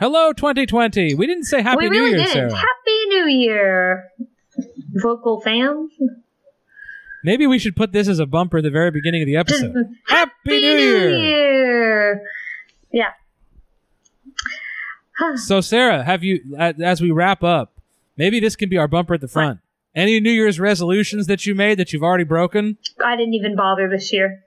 [0.00, 1.14] Hello, 2020.
[1.14, 2.28] We didn't say Happy we New really Year, did.
[2.32, 2.54] Sarah.
[2.54, 4.10] Happy New Year,
[4.94, 5.88] vocal fam.
[7.22, 9.74] Maybe we should put this as a bumper at the very beginning of the episode.
[10.06, 11.18] Happy New Year!
[11.18, 12.22] Year.
[12.92, 13.10] Yeah.
[15.36, 17.72] So, Sarah, have you, as we wrap up,
[18.16, 19.60] maybe this can be our bumper at the front.
[19.94, 22.78] Any New Year's resolutions that you made that you've already broken?
[23.02, 24.42] I didn't even bother this year.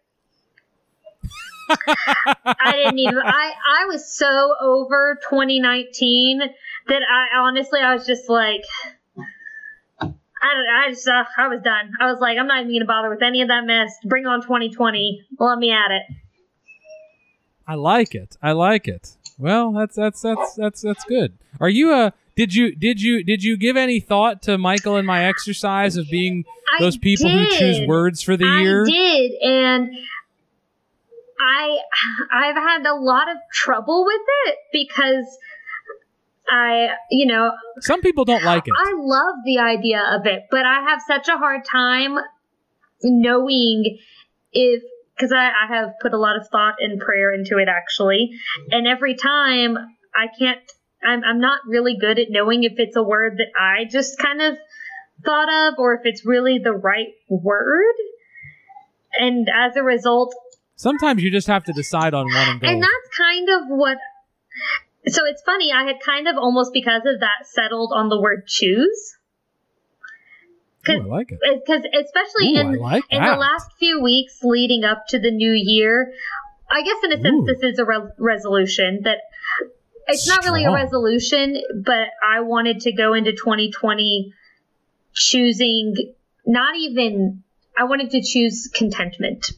[1.69, 3.17] I didn't even.
[3.19, 6.39] I I was so over 2019
[6.87, 8.61] that I honestly I was just like.
[9.99, 11.93] I, don't- I just uh, I was done.
[11.99, 13.91] I was like, I'm not even gonna bother with any of that mess.
[14.05, 15.23] Bring on 2020.
[15.39, 16.03] Let me at it.
[17.67, 18.37] I like it.
[18.41, 19.17] I like it.
[19.39, 21.37] Well, that's that's that's that's that's good.
[21.59, 25.05] Are you a did you did you did you give any thought to Michael and
[25.07, 26.45] my exercise of being
[26.77, 28.83] I those people who choose words for the I year?
[28.83, 29.97] I did, and
[31.39, 31.77] I
[32.31, 35.25] I've had a lot of trouble with it because
[36.49, 38.73] I, you know, Some people don't like it.
[38.77, 42.17] I love the idea of it, but I have such a hard time
[43.03, 43.97] knowing
[44.53, 44.83] if
[45.15, 48.31] because I, I have put a lot of thought and prayer into it actually,
[48.71, 49.77] and every time
[50.15, 50.59] I can't.
[51.05, 54.41] I'm, I'm not really good at knowing if it's a word that I just kind
[54.41, 54.57] of
[55.23, 57.93] thought of or if it's really the right word.
[59.13, 60.33] And as a result,
[60.77, 62.67] Sometimes you just have to decide on one and go.
[62.67, 63.97] and that's kind of what.
[65.07, 65.71] So it's funny.
[65.73, 69.17] I had kind of almost because of that settled on the word choose.
[70.87, 71.39] Ooh, I like it.
[71.41, 75.51] Because especially Ooh, in like in the last few weeks leading up to the new
[75.51, 76.13] year,
[76.69, 77.45] I guess in a sense Ooh.
[77.45, 79.17] this is a re- resolution that
[80.07, 84.31] it's not really a resolution, but I wanted to go into 2020
[85.13, 85.95] choosing
[86.45, 87.43] not even
[87.77, 89.51] I wanted to choose contentment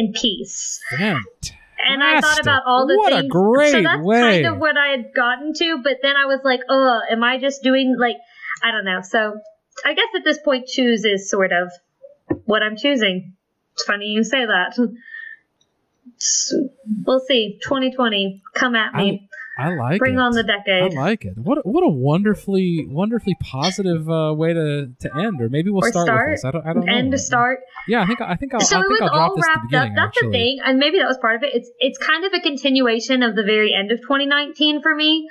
[0.00, 0.80] and peace.
[0.90, 1.56] Fantastic.
[1.86, 3.30] And I thought about all the What a things.
[3.32, 4.42] great so that's way.
[4.42, 7.38] kind of what I had gotten to, but then I was like, oh, am I
[7.38, 8.16] just doing like
[8.62, 9.00] I don't know.
[9.02, 9.38] So
[9.84, 11.70] I guess at this point choose is sort of
[12.44, 13.34] what I'm choosing.
[13.74, 14.76] It's funny you say that.
[17.06, 17.58] We'll see.
[17.62, 19.28] 2020, come at me.
[19.60, 19.98] I like it.
[19.98, 20.20] Bring it.
[20.20, 20.94] on the decade.
[20.94, 21.36] I like it.
[21.36, 25.84] What a, what a wonderfully wonderfully positive uh, way to, to end, or maybe we'll
[25.84, 26.44] Or start, start, with this.
[26.44, 26.92] I don't I don't know.
[26.92, 27.60] End to start.
[27.86, 29.46] Yeah, I think I think I'll, so I it think was I'll drop all this
[29.46, 29.96] at the wrapped up.
[29.96, 30.28] That's actually.
[30.28, 31.54] the thing, and maybe that was part of it.
[31.54, 35.28] It's it's kind of a continuation of the very end of 2019 for me,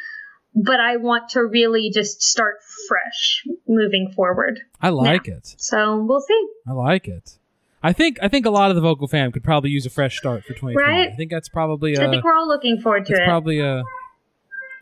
[0.55, 2.57] but I want to really just start
[2.87, 4.59] fresh moving forward.
[4.81, 5.55] I like it.
[5.57, 6.47] So we'll see.
[6.67, 7.37] I like it.
[7.81, 10.17] I think I think a lot of the vocal fam could probably use a fresh
[10.17, 10.75] start for 2020.
[10.75, 11.09] Right?
[11.11, 13.25] I think that's probably I uh, think we're all looking forward to it's it.
[13.25, 13.83] probably uh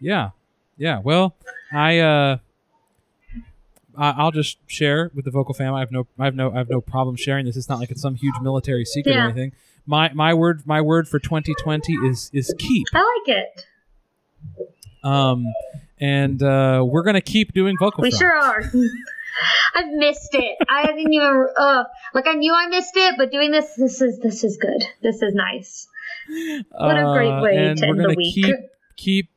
[0.02, 0.30] yeah
[0.78, 1.00] yeah.
[1.04, 1.36] Well,
[1.72, 2.38] I uh
[4.00, 5.74] I'll just share with the vocal fam.
[5.74, 7.58] I have no I have no I have no problem sharing this.
[7.58, 9.54] It's not like it's some huge military secret or anything.
[9.88, 12.86] My my word my word for 2020 is is keep.
[12.94, 13.66] I like it.
[15.04, 15.46] Um
[16.00, 18.20] and uh we're going to keep doing vocal We fam.
[18.20, 18.62] sure are.
[19.76, 20.58] I've missed it.
[20.68, 21.48] I didn't even.
[21.56, 21.84] Uh,
[22.16, 24.84] like I knew I missed it, but doing this, this is this is good.
[25.04, 25.88] This is nice.
[26.72, 28.34] What a great Uh, way and to end the week.
[28.34, 28.56] keep
[28.96, 29.30] keep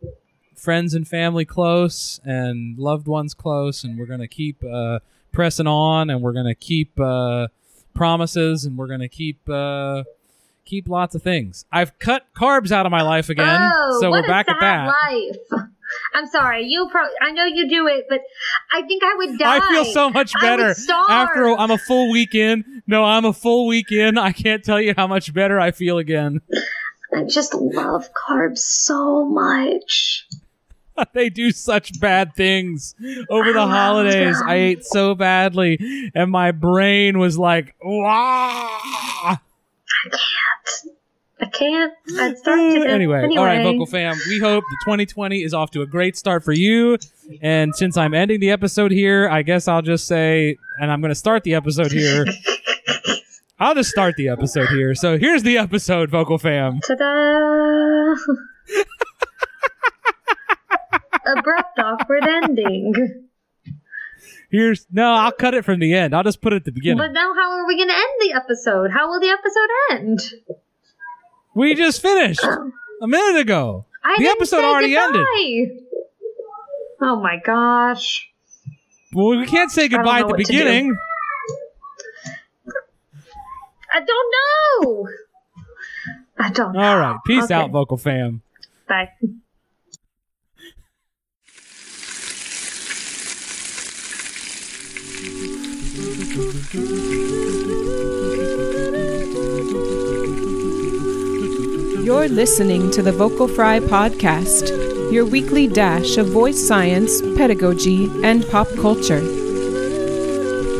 [0.60, 4.98] friends and family close and loved ones close and we're gonna keep uh,
[5.32, 7.48] pressing on and we're gonna keep uh,
[7.94, 10.04] promises and we're gonna keep uh,
[10.65, 14.26] keep lots of things i've cut carbs out of my life again oh, so we're
[14.26, 15.66] back at that life.
[16.15, 16.66] I'm sorry.
[16.66, 17.15] You probably.
[17.21, 18.21] I know you do it, but
[18.72, 19.56] I think I would die.
[19.56, 20.75] I feel so much better
[21.09, 22.82] after a, I'm a full week in.
[22.87, 24.19] No, I'm a full week in.
[24.19, 26.42] I can't tell you how much better I feel again.
[27.12, 30.27] I just love carbs so much.
[31.14, 32.94] they do such bad things
[33.28, 34.36] over the holidays.
[34.44, 39.38] I ate so badly, and my brain was like, "Wah!"
[41.40, 41.92] I can't.
[42.18, 43.36] I'd start to anyway, anyway.
[43.36, 44.16] all right, vocal fam.
[44.28, 46.98] We hope the 2020 is off to a great start for you.
[47.42, 51.10] And since I'm ending the episode here, I guess I'll just say, and I'm going
[51.10, 52.26] to start the episode here.
[53.58, 54.94] I'll just start the episode here.
[54.94, 56.80] So here's the episode, vocal fam.
[56.86, 58.14] Ta-da!
[61.26, 63.26] Abrupt, awkward ending.
[64.50, 66.14] Here's no, I'll cut it from the end.
[66.14, 66.98] I'll just put it at the beginning.
[66.98, 68.90] But now, how are we going to end the episode?
[68.90, 70.20] How will the episode end?
[71.54, 73.84] we just finished a minute ago.
[74.02, 75.84] I The episode already goodbye.
[77.02, 78.28] Oh my gosh!
[79.14, 80.52] Well, we can't say goodbye at the what to do.
[80.52, 80.96] beginning.
[83.92, 85.08] I don't know.
[86.38, 86.72] I don't.
[86.72, 86.80] know.
[86.80, 87.16] All right.
[87.26, 87.54] Peace Okay.
[87.54, 88.42] out, vocal fam.
[88.88, 89.10] Bye.
[102.03, 108.48] You're listening to the Vocal Fry Podcast, your weekly dash of voice science, pedagogy, and
[108.48, 109.21] pop culture.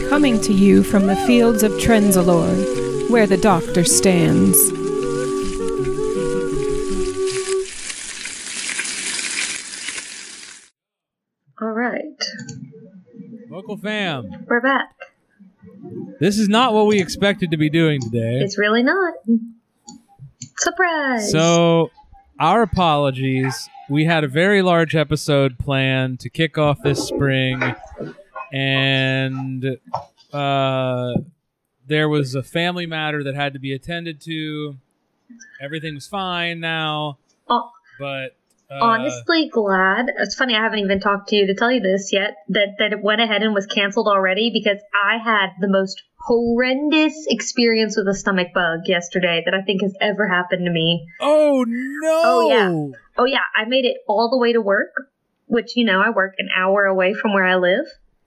[0.09, 4.71] Coming to you from the fields of Trenzalore, where the doctor stands.
[11.61, 12.19] All right,
[13.51, 15.00] Vocal fam, we're back.
[16.21, 18.41] This is not what we expected to be doing today.
[18.41, 19.15] It's really not.
[20.59, 21.31] Surprise.
[21.31, 21.91] So,
[22.39, 23.69] our apologies.
[23.89, 27.61] We had a very large episode planned to kick off this spring,
[28.53, 29.79] and
[30.33, 31.15] uh,
[31.89, 34.77] there was a family matter that had to be attended to.
[35.61, 37.19] Everything's fine now,
[37.49, 38.37] Oh, but
[38.71, 40.07] uh, honestly glad.
[40.19, 42.93] It's funny I haven't even talked to you to tell you this yet that that
[42.93, 48.07] it went ahead and was canceled already because I had the most horrendous experience with
[48.09, 51.07] a stomach bug yesterday that I think has ever happened to me.
[51.21, 52.23] oh no!
[52.25, 52.99] Oh, yeah.
[53.19, 54.93] Oh yeah, I made it all the way to work,
[55.47, 57.87] which you know I work an hour away from where I live.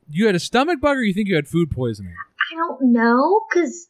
[0.09, 2.13] You had a stomach bug, or you think you had food poisoning?
[2.51, 3.87] I don't know because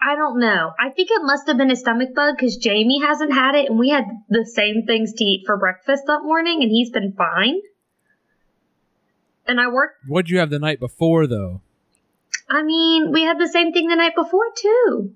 [0.00, 0.72] I don't know.
[0.78, 3.78] I think it must have been a stomach bug because Jamie hasn't had it, and
[3.78, 7.60] we had the same things to eat for breakfast that morning, and he's been fine.
[9.46, 9.96] And I worked.
[10.06, 11.62] What'd you have the night before, though?
[12.50, 15.12] I mean, we had the same thing the night before too.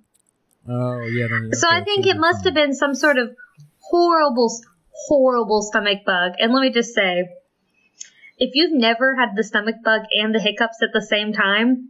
[0.69, 1.27] Oh yeah.
[1.53, 3.35] So I think it must have been some sort of
[3.79, 4.53] horrible,
[4.91, 6.33] horrible stomach bug.
[6.39, 7.29] And let me just say,
[8.39, 11.89] if you've never had the stomach bug and the hiccups at the same time,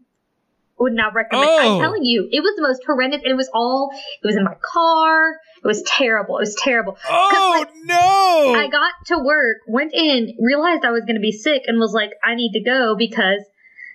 [0.79, 1.49] would not recommend.
[1.49, 1.75] Oh.
[1.75, 3.23] I'm telling you, it was the most horrendous.
[3.25, 3.91] It was all.
[4.23, 5.33] It was in my car.
[5.63, 6.39] It was terrible.
[6.39, 6.97] It was terrible.
[7.09, 8.55] Oh like, no!
[8.57, 11.93] I got to work, went in, realized I was going to be sick, and was
[11.93, 13.43] like, I need to go because.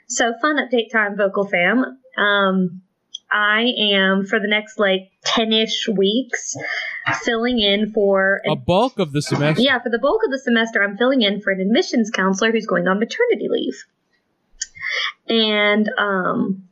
[0.07, 2.00] So, fun update time, Vocal Fam.
[2.18, 2.81] Um,
[3.31, 6.56] I am, for the next like 10 ish weeks,
[7.24, 8.42] filling in for.
[8.45, 9.62] a An, bulk of the semester.
[9.62, 12.65] yeah, for the bulk of the semester, I'm filling in for an admissions counselor who's
[12.65, 13.83] going on maternity leave.
[15.27, 16.69] And, um,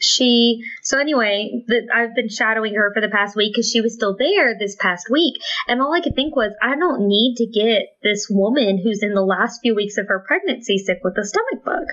[0.00, 3.94] she so anyway the, i've been shadowing her for the past week because she was
[3.94, 5.40] still there this past week.
[5.66, 9.14] And all i could think was i don't need to get this woman who's in
[9.14, 11.84] the last few weeks of her pregnancy sick with a stomach bug.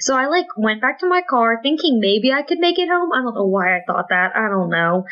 [0.00, 3.10] So i like went back to my car thinking maybe i could make it home.
[3.12, 4.34] I don't know why i thought that.
[4.34, 5.04] I don't know.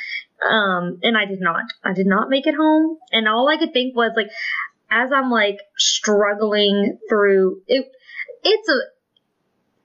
[0.48, 1.64] Um and i did not.
[1.84, 2.98] I did not make it home.
[3.12, 4.30] And all i could think was like
[4.90, 7.86] as i'm like struggling through it
[8.42, 8.80] it's a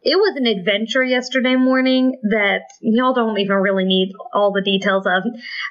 [0.06, 5.07] it was an adventure yesterday morning that y'all don't even really need all the details
[5.07, 5.24] of.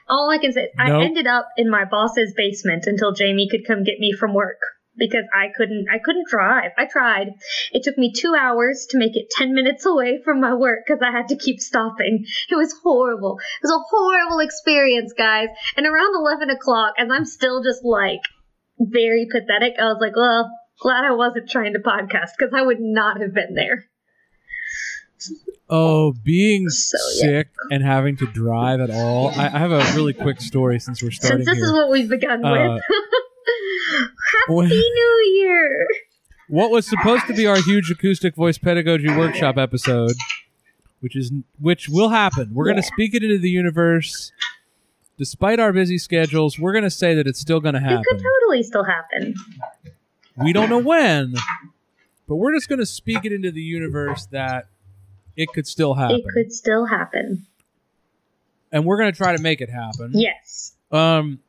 [0.09, 3.85] All I can say, I ended up in my boss's basement until Jamie could come
[3.85, 4.59] get me from work
[4.97, 6.73] because I couldn't, I couldn't drive.
[6.77, 7.29] I tried.
[7.71, 11.01] It took me two hours to make it 10 minutes away from my work because
[11.01, 12.25] I had to keep stopping.
[12.51, 13.39] It was horrible.
[13.39, 15.47] It was a horrible experience, guys.
[15.77, 18.21] And around 11 o'clock, as I'm still just like
[18.81, 22.81] very pathetic, I was like, well, glad I wasn't trying to podcast because I would
[22.81, 23.85] not have been there.
[25.71, 27.21] Oh, being So, yeah.
[27.23, 29.29] sick and having to drive at all.
[29.31, 31.65] I, I have a really quick story since we're starting Since this here.
[31.67, 32.83] is what we've begun Uh, with.
[34.41, 35.87] Happy when- New Year!
[36.49, 40.13] what was supposed to be our huge acoustic voice pedagogy workshop episode,
[41.01, 42.51] which is which will happen.
[42.53, 44.31] We're going to speak it into the universe.
[45.17, 47.99] Despite our busy schedules, we're going to say that it's still going to happen.
[48.01, 49.35] It could totally still happen.
[50.37, 51.35] We don't know when,
[52.29, 54.67] but we're just going to speak it into the universe that
[55.37, 57.47] it could still happen, It could still happen.
[58.73, 60.13] and we're going to try to make it happen.
[60.15, 60.73] Yes.
[60.91, 61.41] Um,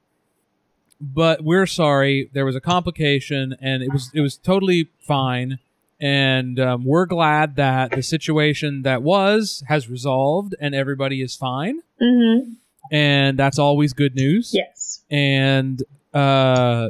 [1.02, 2.30] but we're sorry.
[2.34, 5.60] There was a complication, and it was it was totally fine.
[6.00, 11.82] And um, we're glad that the situation that was has resolved, and everybody is fine.
[12.02, 12.52] Mm-hmm.
[12.92, 14.52] And that's always good news.
[14.54, 15.02] Yes.
[15.10, 16.90] And uh,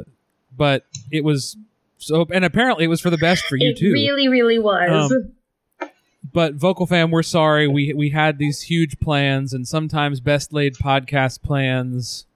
[0.56, 1.56] but it was
[1.98, 3.92] so, and apparently it was for the best for you it too.
[3.92, 5.10] really, really was.
[5.12, 5.32] Um,
[6.32, 10.74] but vocal fam we're sorry we we had these huge plans and sometimes best laid
[10.74, 12.26] podcast plans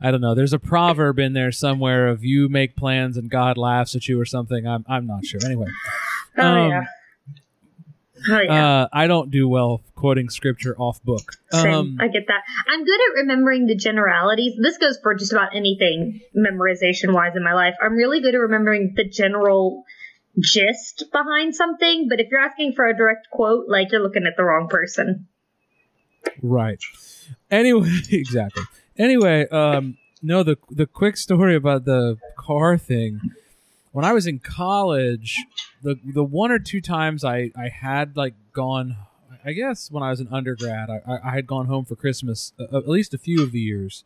[0.00, 3.56] i don't know there's a proverb in there somewhere of you make plans and god
[3.58, 5.66] laughs at you or something i'm, I'm not sure anyway
[6.38, 6.84] oh, um, yeah.
[8.28, 8.82] Oh, yeah.
[8.82, 11.74] uh, i don't do well quoting scripture off book Same.
[11.74, 12.42] um, I get that.
[12.66, 14.54] I'm good at remembering the generalities.
[14.60, 17.74] This goes for just about anything memorization wise in my life.
[17.80, 19.84] I'm really good at remembering the general
[20.40, 24.36] gist behind something, but if you're asking for a direct quote, like you're looking at
[24.36, 25.28] the wrong person.
[26.42, 26.80] Right.
[27.50, 28.64] Anyway, exactly.
[28.96, 33.20] Anyway, um, no, the the quick story about the car thing.
[33.92, 35.36] When I was in college,
[35.82, 38.96] the the one or two times I I had like gone,
[39.44, 42.76] I guess when I was an undergrad, I I, had gone home for Christmas uh,
[42.76, 44.04] at least a few of the years.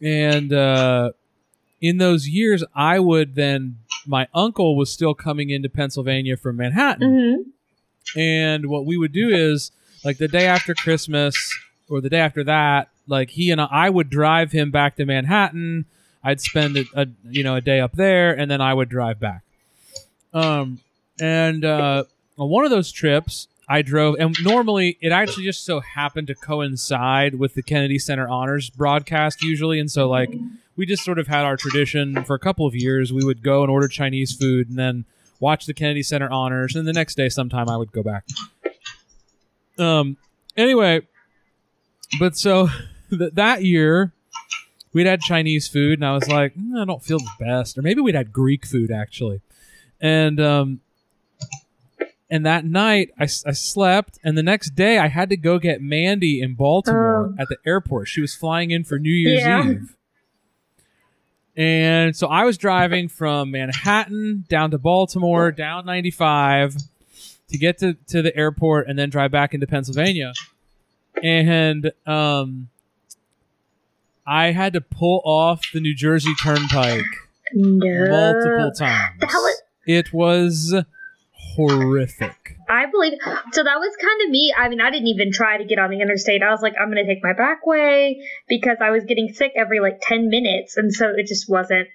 [0.00, 1.12] and uh,
[1.82, 3.76] in those years, I would then.
[4.06, 7.50] My uncle was still coming into Pennsylvania from Manhattan, hmm
[8.16, 9.70] and what we would do is
[10.04, 11.36] like the day after Christmas
[11.88, 15.04] or the day after that, like he and I, I would drive him back to
[15.04, 15.84] Manhattan.
[16.24, 19.20] I'd spend a, a you know a day up there, and then I would drive
[19.20, 19.42] back.
[20.32, 20.80] Um,
[21.20, 22.04] and uh,
[22.38, 26.34] on one of those trips, I drove, and normally it actually just so happened to
[26.34, 30.32] coincide with the Kennedy Center Honors broadcast usually, and so like
[30.76, 33.12] we just sort of had our tradition for a couple of years.
[33.12, 35.04] We would go and order Chinese food, and then
[35.40, 38.24] watch the Kennedy Center Honors, and the next day sometime I would go back.
[39.78, 40.16] Um.
[40.56, 41.00] Anyway,
[42.20, 42.68] but so
[43.10, 44.12] th- that year
[44.92, 47.82] we'd had Chinese food, and I was like, "Mm, I don't feel the best, or
[47.82, 49.40] maybe we'd had Greek food actually,
[50.00, 50.80] and um,
[52.30, 55.80] and that night I, I slept, and the next day I had to go get
[55.80, 57.34] Mandy in Baltimore Oh.
[57.40, 58.08] at the airport.
[58.08, 59.70] She was flying in for New Year's Yeah.
[59.70, 59.96] Eve.
[61.56, 66.76] And so I was driving from Manhattan down to Baltimore, down 95
[67.48, 70.32] to get to, to the airport and then drive back into Pennsylvania.
[71.22, 72.68] And um,
[74.26, 77.04] I had to pull off the New Jersey Turnpike
[77.52, 78.06] No.
[78.08, 79.22] multiple times.
[79.86, 80.74] It was
[81.32, 82.51] horrific.
[82.68, 83.14] I believe
[83.52, 83.62] so.
[83.64, 84.54] That was kind of me.
[84.56, 86.42] I mean, I didn't even try to get on the interstate.
[86.42, 89.52] I was like, I'm going to take my back way because I was getting sick
[89.56, 90.76] every like 10 minutes.
[90.76, 91.88] And so it just wasn't.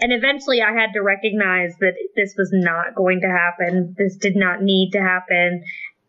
[0.00, 3.94] And eventually I had to recognize that this was not going to happen.
[3.96, 5.62] This did not need to happen.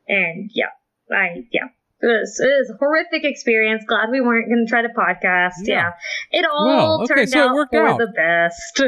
[0.08, 0.72] And yeah,
[1.12, 1.68] I, yeah.
[2.02, 3.84] It was, it was a horrific experience.
[3.88, 5.54] Glad we weren't going to try to podcast.
[5.64, 5.92] Yeah.
[6.32, 6.40] Yeah.
[6.40, 7.98] It all Well, okay, turned so it out worked for out.
[7.98, 8.82] the best.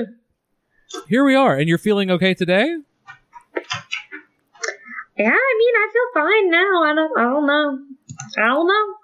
[1.08, 2.78] Here we are, and you're feeling okay today?
[5.18, 6.84] Yeah, I mean, I feel fine now.
[6.84, 7.80] I don't, I don't know.
[8.38, 8.96] I don't know.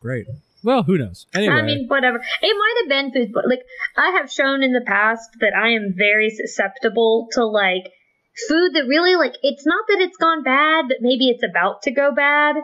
[0.00, 0.26] Great.
[0.64, 1.26] Well, who knows?
[1.34, 2.16] Anyway, I mean, whatever.
[2.16, 3.62] It might have been food, but like
[3.96, 7.92] I have shown in the past that I am very susceptible to like
[8.48, 11.90] food that really like it's not that it's gone bad, but maybe it's about to
[11.90, 12.56] go bad,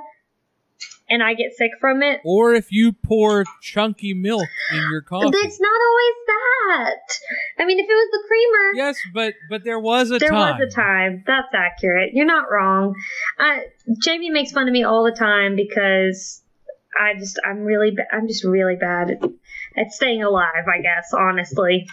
[1.11, 2.21] and I get sick from it.
[2.25, 5.37] or if you pour chunky milk in your coffee.
[5.37, 7.19] It's not always that.
[7.59, 10.57] I mean, if it was the creamer, Yes, but but there was a there time.
[10.59, 11.25] There was a time.
[11.26, 12.11] That's accurate.
[12.14, 12.95] You're not wrong.
[13.38, 13.64] I,
[13.99, 16.43] Jamie makes fun of me all the time because
[16.99, 19.23] I just I'm really ba- I'm just really bad at,
[19.76, 20.67] at staying alive.
[20.73, 21.87] I guess honestly.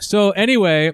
[0.00, 0.92] So anyway,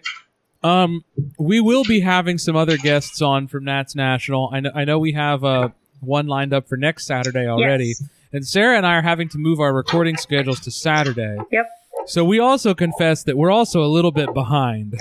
[0.63, 1.05] um,
[1.39, 4.51] we will be having some other guests on from NATS National.
[4.53, 5.69] I know I know we have uh
[6.01, 8.03] one lined up for next Saturday already, Yes.
[8.33, 11.37] and Sarah and I are having to move our recording schedules to Saturday.
[11.51, 11.67] Yep.
[12.07, 15.01] So we also confess that we're also a little bit behind.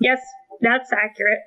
[0.00, 0.20] Yes,
[0.60, 1.38] that's accurate.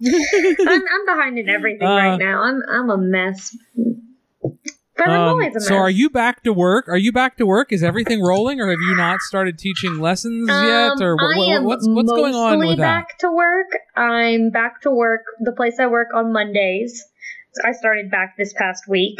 [0.04, 2.42] I'm, I'm behind in everything Uh, right now.
[2.42, 3.56] I'm I'm a mess.
[4.96, 5.68] But I'm Um, always a mess.
[5.68, 6.88] so are you back to work?
[6.88, 7.72] Are you back to work?
[7.72, 10.92] Is everything rolling, or have you not started teaching lessons yet?
[10.92, 13.06] Um, Or wh- wh- what's what's going on with that?
[13.08, 13.68] back to work.
[13.96, 15.22] I'm back to work.
[15.40, 17.04] The place I work on Mondays.
[17.64, 19.18] I started back this past week.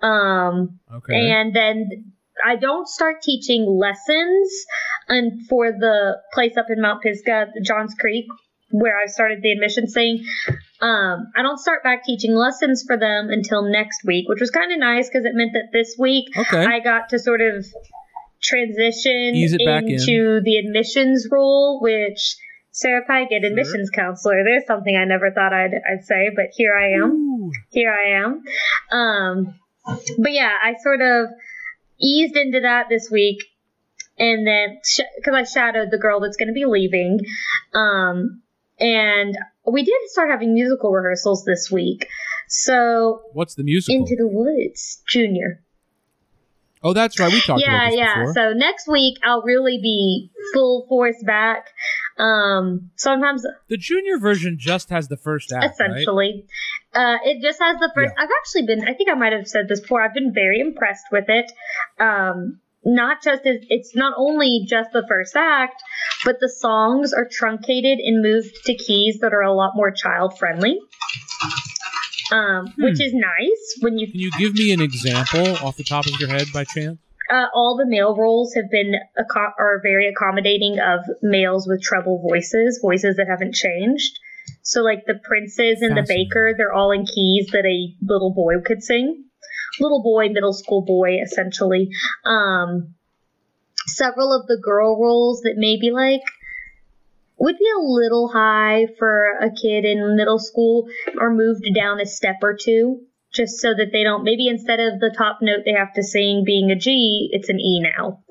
[0.00, 1.30] Um, Okay.
[1.30, 2.12] and then
[2.44, 4.50] I don't start teaching lessons
[5.08, 8.26] and for the place up in Mount Pisgah, Johns Creek,
[8.70, 10.24] where I started the admissions thing.
[10.80, 14.72] Um, I don't start back teaching lessons for them until next week, which was kind
[14.72, 16.64] of nice because it meant that this week okay.
[16.64, 17.64] I got to sort of
[18.42, 19.34] transition
[19.64, 19.92] back in.
[19.92, 22.36] into the admissions role, which
[22.72, 24.42] Sarah Pygott, admissions counselor.
[24.44, 27.31] There's something I never thought I'd, I'd say, but here I am Ooh.
[27.70, 28.42] Here I am.
[28.90, 29.54] Um,
[30.18, 31.26] but yeah, I sort of
[32.00, 33.44] eased into that this week,
[34.18, 34.78] and then
[35.16, 37.20] because I shadowed the girl that's going to be leaving,
[37.74, 38.42] um,
[38.78, 42.06] and we did start having musical rehearsals this week.
[42.48, 44.00] So What's the musical?
[44.00, 45.62] into the woods, Junior.
[46.82, 47.32] Oh, that's right.
[47.32, 48.18] We talked yeah, about this yeah.
[48.18, 48.34] before.
[48.34, 51.68] So next week I'll really be full force back.
[52.18, 55.70] Um, sometimes the junior version just has the first act, right?
[55.70, 56.46] essentially.
[56.94, 58.12] Uh, it just has the first.
[58.18, 58.82] I've actually been.
[58.86, 60.02] I think I might have said this before.
[60.02, 61.50] I've been very impressed with it.
[61.98, 65.82] Um, not just as it's not only just the first act,
[66.24, 70.38] but the songs are truncated and moved to keys that are a lot more child
[70.38, 70.78] friendly.
[72.32, 76.06] Um, which is nice when you Can you give me an example off the top
[76.06, 76.98] of your head by chance?
[77.32, 82.20] uh, all the male roles have been acco- are very accommodating of males with treble
[82.20, 84.18] voices, voices that haven't changed.
[84.62, 88.60] So like the princes and the baker, they're all in keys that a little boy
[88.64, 89.24] could sing.
[89.80, 91.88] Little boy, middle school boy, essentially.
[92.24, 92.94] Um,
[93.86, 96.22] several of the girl roles that maybe like
[97.42, 100.86] would be a little high for a kid in middle school
[101.18, 103.00] or moved down a step or two
[103.34, 106.44] just so that they don't maybe instead of the top note they have to sing
[106.46, 108.22] being a G, it's an E now.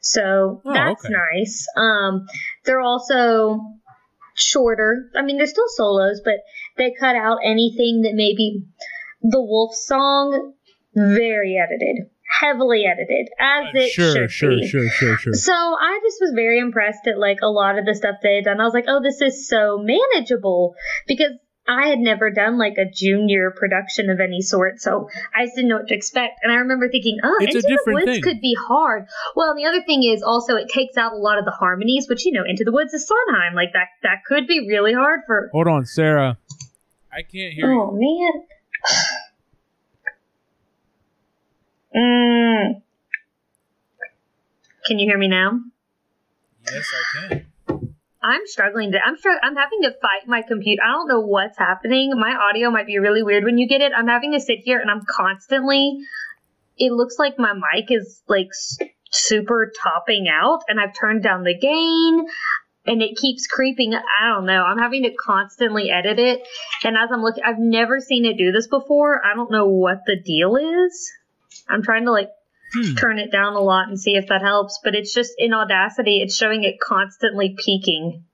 [0.00, 1.14] So Oh, that's okay.
[1.14, 1.66] nice.
[1.76, 2.26] Um,
[2.64, 3.60] they're also
[4.34, 5.10] shorter.
[5.14, 6.40] I mean, they're still solos, but
[6.76, 8.64] they cut out anything that maybe
[9.22, 10.54] the Wolf song
[10.96, 14.68] very edited, heavily edited, as uh, it sure, should sure, be.
[14.68, 15.34] sure, sure, sure.
[15.34, 18.44] So I just was very impressed at like a lot of the stuff they had
[18.44, 18.60] done.
[18.60, 20.74] I was like, oh, this is so manageable
[21.06, 21.32] because
[21.66, 25.68] I had never done like a junior production of any sort, so I just didn't
[25.68, 26.40] know what to expect.
[26.42, 28.22] And I remember thinking, oh, It's Into the Woods thing.
[28.22, 29.06] could be hard.
[29.36, 32.06] Well, and the other thing is also it takes out a lot of the harmonies,
[32.08, 33.54] which you know, Into the Woods is Sondheim.
[33.54, 35.50] Like that, that could be really hard for.
[35.52, 36.38] Hold on, Sarah.
[37.12, 37.80] I can't hear oh, you.
[37.80, 38.46] Oh man.
[41.94, 42.82] Mm.
[44.86, 45.60] Can you hear me now?
[46.70, 47.46] Yes, I can.
[48.22, 48.98] I'm struggling to.
[49.04, 50.82] I'm str- I'm having to fight my computer.
[50.82, 52.10] I don't know what's happening.
[52.18, 53.92] My audio might be really weird when you get it.
[53.96, 55.98] I'm having to sit here and I'm constantly.
[56.76, 58.78] It looks like my mic is like s-
[59.10, 62.26] super topping out, and I've turned down the gain,
[62.86, 63.94] and it keeps creeping.
[63.94, 64.62] I don't know.
[64.62, 66.42] I'm having to constantly edit it,
[66.84, 69.24] and as I'm looking, I've never seen it do this before.
[69.24, 71.12] I don't know what the deal is.
[71.68, 72.30] I'm trying to like
[72.74, 72.96] Hmm.
[72.96, 74.78] turn it down a lot and see if that helps.
[74.84, 78.24] But it's just in Audacity, it's showing it constantly peaking.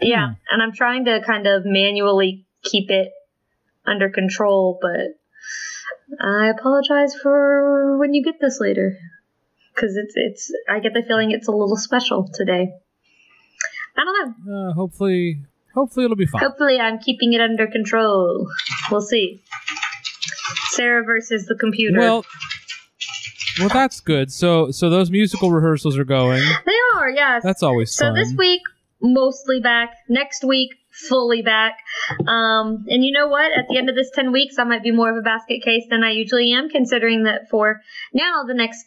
[0.00, 0.32] Yeah, Hmm.
[0.50, 3.10] and I'm trying to kind of manually keep it
[3.84, 5.18] under control, but
[6.20, 8.96] I apologize for when you get this later
[9.74, 12.72] because it's it's I get the feeling it's a little special today.
[13.96, 14.68] I don't know.
[14.70, 15.40] Uh, hopefully,
[15.74, 16.42] hopefully it'll be fine.
[16.42, 18.46] Hopefully, I'm keeping it under control.
[18.90, 19.42] We'll see.
[20.72, 21.98] Sarah versus the computer.
[21.98, 22.24] Well,
[23.58, 24.32] well, that's good.
[24.32, 26.42] So, so those musical rehearsals are going.
[26.66, 27.42] they are, yes.
[27.42, 28.14] That's always So fun.
[28.14, 28.62] this week,
[29.00, 29.90] mostly back.
[30.08, 30.70] Next week,
[31.08, 31.74] fully back.
[32.26, 33.52] Um, and you know what?
[33.56, 35.84] At the end of this 10 weeks, I might be more of a basket case
[35.90, 37.80] than I usually am, considering that for
[38.14, 38.84] now, the next.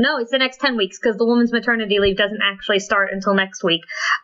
[0.00, 3.34] No, it's the next 10 weeks because the woman's maternity leave doesn't actually start until
[3.34, 3.80] next week.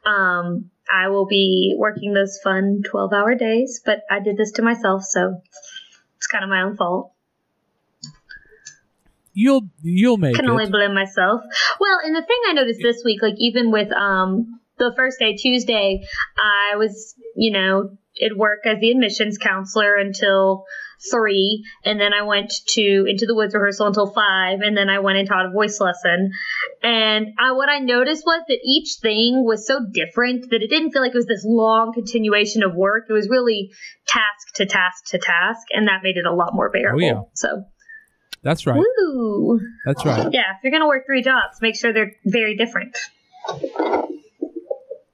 [0.06, 4.62] Um, I will be working those fun 12 hour days, but I did this to
[4.62, 5.40] myself, so
[6.25, 7.13] it's kind of my own fault.
[9.34, 10.50] you'll you'll make can it.
[10.50, 11.43] only blame myself.
[11.78, 15.37] Well, and the thing I noticed this week, like even with um the first day,
[15.37, 16.06] Tuesday,
[16.39, 20.65] I was, you know, at work as the admissions counselor until
[21.10, 24.99] three, and then I went to into the woods rehearsal until five, and then I
[24.99, 26.32] went and taught a voice lesson.
[26.82, 30.93] And I, what I noticed was that each thing was so different that it didn't
[30.93, 33.04] feel like it was this long continuation of work.
[33.08, 33.71] It was really
[34.06, 37.00] task to task to task, and that made it a lot more bearable.
[37.00, 37.23] yeah.
[37.34, 37.64] So,
[38.43, 38.78] That's right.
[38.78, 39.60] woo!
[39.84, 40.28] That's right.
[40.32, 42.97] Yeah, if you're gonna work three jobs, make sure they're very different.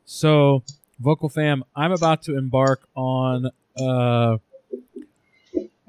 [0.04, 0.64] So,
[0.98, 4.38] vocal fam, I'm about to embark on uh,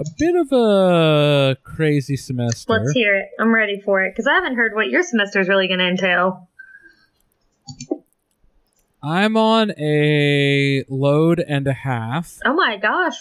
[0.01, 2.73] a bit of a crazy semester.
[2.73, 3.29] Let's hear it.
[3.39, 6.49] I'm ready for it because I haven't heard what your semester is really gonna entail.
[9.03, 12.39] I'm on a load and a half.
[12.45, 13.15] Oh my gosh,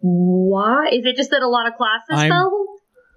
[0.00, 2.66] why is it just that a lot of classes I'm- fell?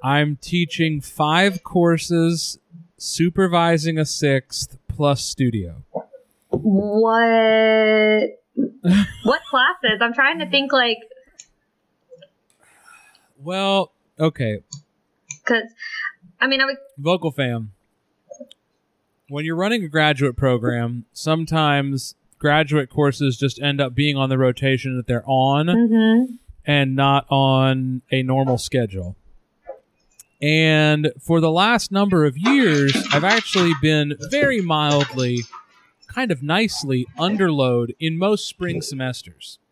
[0.02, 2.58] I'm teaching five courses,
[2.98, 5.84] supervising a sixth, plus studio.
[6.52, 8.40] What?
[9.24, 10.00] what classes?
[10.02, 11.00] I'm trying to think like
[13.42, 14.60] Well, okay,
[15.44, 15.64] because
[16.40, 17.72] I mean I would vocal fam.
[19.30, 24.38] When you're running a graduate program, sometimes graduate courses just end up being on the
[24.38, 25.68] rotation that they're on.
[25.68, 26.34] mm-hmm.
[26.66, 29.16] and not on a normal schedule.
[30.42, 35.42] And for the last number of years, I've actually been very mildly,
[36.08, 39.60] kind of nicely underload in most spring semesters.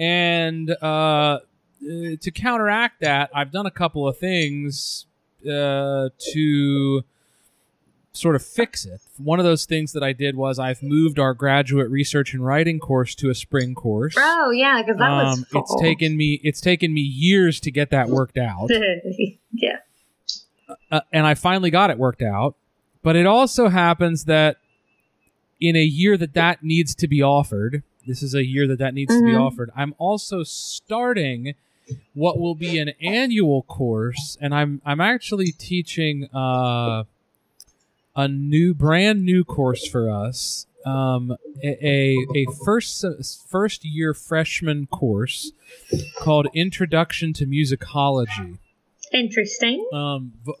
[0.00, 1.40] And uh,
[1.82, 5.06] uh, to counteract that, I've done a couple of things
[5.44, 7.04] uh, to
[8.12, 9.00] sort of fix it.
[9.18, 12.80] One of those things that I did was I've moved our graduate research and writing
[12.80, 16.60] course to a spring course oh yeah, because that was um, it's taken me it's
[16.60, 18.70] taken me years to get that worked out
[19.52, 19.76] yeah.
[20.90, 22.56] uh, and i finally got it worked out
[23.04, 24.56] but it also happens that
[25.60, 28.94] in a year that that needs to be offered this is a year that that
[28.94, 29.40] needs to be Mhm.
[29.40, 31.54] offered i'm also starting
[32.14, 37.04] what will be an annual course and i'm i'm actually teaching uh
[38.16, 43.04] a new brand new course for us um, a, a first
[43.48, 45.52] first year freshman course
[46.20, 48.58] called Introduction to Musicology.
[49.12, 49.86] Interesting.
[49.92, 50.58] Um, vo-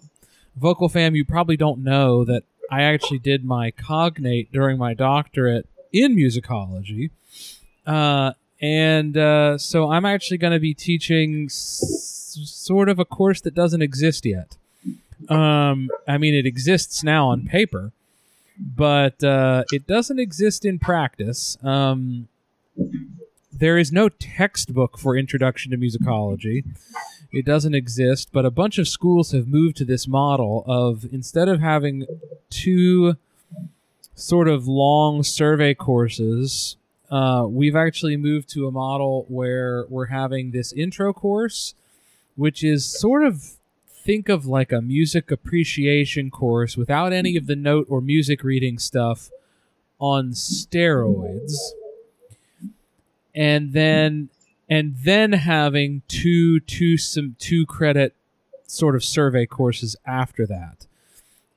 [0.56, 5.66] vocal fam, you probably don't know that I actually did my cognate during my doctorate
[5.92, 7.10] in musicology.
[7.86, 13.40] Uh, and uh, so I'm actually going to be teaching s- sort of a course
[13.42, 14.56] that doesn't exist yet.
[15.28, 17.92] Um, I mean, it exists now on paper,
[18.58, 21.56] but uh, it doesn't exist in practice.
[21.62, 22.28] Um,
[23.52, 26.64] there is no textbook for Introduction to Musicology.
[27.32, 31.48] It doesn't exist, but a bunch of schools have moved to this model of instead
[31.48, 32.06] of having
[32.50, 33.16] two
[34.14, 36.76] sort of long survey courses,
[37.10, 41.74] uh, we've actually moved to a model where we're having this intro course,
[42.36, 47.56] which is sort of think of like a music appreciation course without any of the
[47.56, 49.30] note or music reading stuff
[49.98, 51.54] on steroids.
[53.34, 54.30] And then
[54.68, 58.14] and then having two two some two credit
[58.66, 60.86] sort of survey courses after that.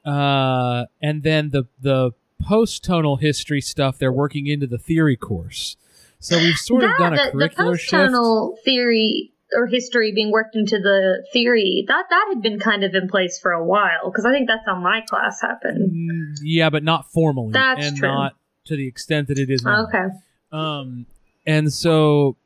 [0.09, 2.11] Uh, and then the the
[2.41, 5.77] post tonal history stuff they're working into the theory course
[6.19, 10.55] so we've sort of done a the, curricular the post-tonal theory or history being worked
[10.55, 14.25] into the theory that that had been kind of in place for a while because
[14.25, 15.91] I think that's how my class happened.
[15.91, 18.07] Mm, yeah but not formally That's and true.
[18.07, 19.85] not to the extent that it is now.
[19.85, 20.05] Okay.
[20.51, 21.05] Um,
[21.45, 22.37] and so,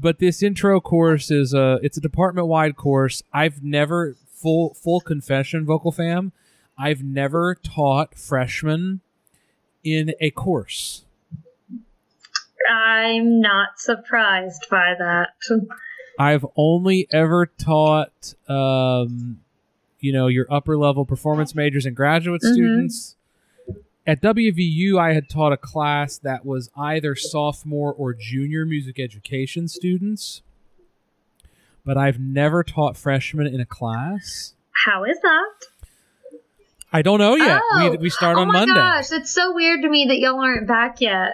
[0.00, 3.22] but this intro course is a it's a department wide course.
[3.32, 6.32] I've never full full confession, vocal fam.
[6.78, 9.00] I've never taught freshmen
[9.84, 11.04] in a course.
[12.68, 15.30] I'm not surprised by that.
[16.18, 19.40] I've only ever taught, um,
[19.98, 22.52] you know, your upper level performance majors and graduate Mhm.
[22.52, 23.16] students.
[24.06, 29.68] At WVU, I had taught a class that was either sophomore or junior music education
[29.68, 30.42] students,
[31.84, 34.54] but I've never taught freshmen in a class.
[34.84, 35.66] How is that?
[36.92, 37.60] I don't know yet.
[37.62, 37.90] Oh.
[37.90, 38.72] we, we start on Monday.
[38.72, 38.96] oh my Monday.
[38.98, 41.32] gosh, it's so weird to me that y'all aren't back yet.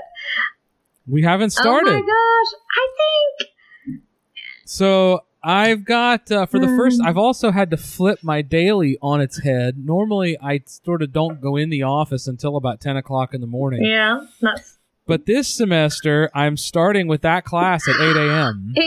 [1.06, 1.90] We haven't started.
[1.90, 2.88] Oh my gosh, I
[3.40, 4.02] think
[4.64, 7.00] So I've got uh, for the first.
[7.00, 7.06] Mm.
[7.06, 9.78] I've also had to flip my daily on its head.
[9.78, 13.46] Normally, I sort of don't go in the office until about ten o'clock in the
[13.46, 13.84] morning.
[13.84, 14.75] yeah, that's
[15.06, 18.72] But this semester, I'm starting with that class at eight a.m.
[18.76, 18.82] ew.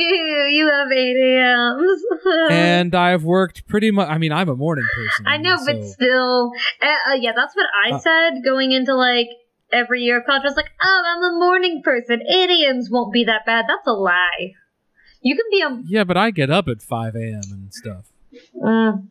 [0.51, 2.01] You have eight a.m.s.
[2.51, 4.09] and I've worked pretty much.
[4.09, 5.25] I mean, I'm a morning person.
[5.27, 6.51] I know, but still,
[6.81, 7.99] uh, uh, yeah, that's what I Uh.
[7.99, 9.29] said going into like
[9.71, 10.41] every year of college.
[10.43, 12.21] I was like, oh, I'm a morning person.
[12.27, 13.65] 8 a.m.s won't be that bad.
[13.69, 14.53] That's a lie.
[15.21, 17.41] You can be a yeah, but I get up at five a.m.
[17.51, 18.05] and stuff.
[18.61, 19.07] Mm,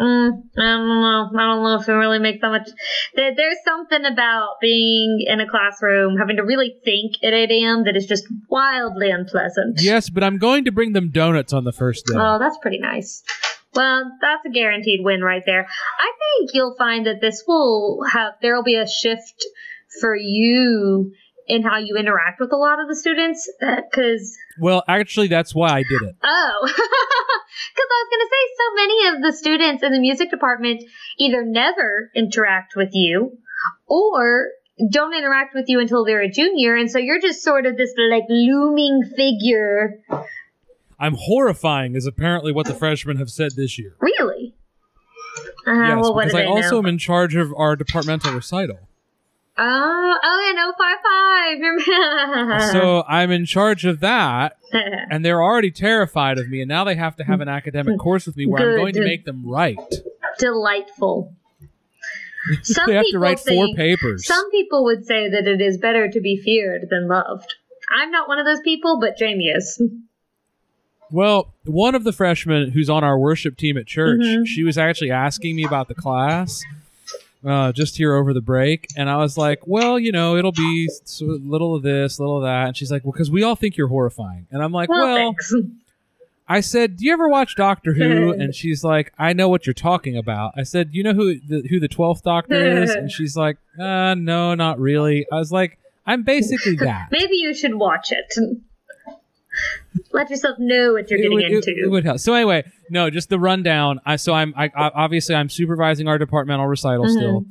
[0.00, 1.30] mm, I don't know.
[1.34, 2.68] I don't know if it really makes that much.
[3.14, 7.84] There, there's something about being in a classroom, having to really think at 8 a.m.
[7.84, 9.80] that is just wildly unpleasant.
[9.80, 12.14] Yes, but I'm going to bring them donuts on the first day.
[12.16, 13.22] Oh, that's pretty nice.
[13.74, 15.66] Well, that's a guaranteed win right there.
[16.00, 19.46] I think you'll find that this will have, there will be a shift
[20.00, 21.12] for you
[21.46, 23.50] in how you interact with a lot of the students.
[23.60, 26.16] Because well, actually, that's why I did it.
[26.22, 26.72] Oh,
[27.74, 30.84] because I was going to say so many of the students in the music department
[31.18, 33.38] either never interact with you
[33.86, 34.48] or
[34.90, 36.76] don't interact with you until they're a junior.
[36.76, 40.00] And so you're just sort of this like looming figure.
[41.00, 43.94] I'm horrifying, is apparently what the freshmen have said this year.
[44.00, 44.54] Really?
[45.66, 46.78] Uh, yes, well, what because I also know?
[46.78, 48.87] am in charge of our departmental recital.
[49.60, 52.72] Oh, oh, five, five.
[52.72, 56.94] So I'm in charge of that, and they're already terrified of me, and now they
[56.94, 59.78] have to have an academic course with me where I'm going to make them write.
[60.38, 61.34] delightful.
[62.62, 64.26] Some they have to write four think- papers.
[64.26, 67.54] Some people would say that it is better to be feared than loved.
[67.90, 69.82] I'm not one of those people, but Jamie is.
[71.10, 74.46] Well, one of the freshmen who's on our worship team at church, Mhm.
[74.46, 76.62] she was actually asking me about the class
[77.44, 80.88] uh, just here over the break, and I was like, "Well, you know, it'll be
[81.04, 83.76] so little of this, little of that," and she's like, "Well, because we all think
[83.76, 85.62] you're horrifying," and I'm like, Well, "Well."
[86.50, 89.74] I said, "Do you ever watch Doctor Who?" And she's like, "I know what you're
[89.74, 93.36] talking about." I said, "You know who the, who the Twelfth Doctor is?" And she's
[93.36, 98.12] like, "Uh, no, not really." I was like, "I'm basically that." Maybe you should watch
[98.12, 98.34] it.
[100.12, 101.70] Let yourself know what you're It getting would, into.
[101.84, 102.18] it would help.
[102.18, 104.00] So anyway, no, just the rundown.
[104.06, 107.10] I so I'm I, I obviously I'm supervising our departmental recital Mhm.
[107.10, 107.44] still,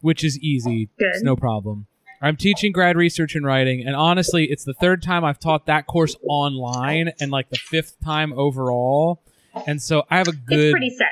[0.00, 0.88] which is easy.
[0.98, 1.08] Good.
[1.14, 1.86] It's no problem.
[2.20, 5.86] I'm teaching grad research and writing, and honestly, it's the third time I've taught that
[5.86, 9.20] course online, and like the fifth time overall.
[9.66, 11.08] And so I have a it's good pretty set.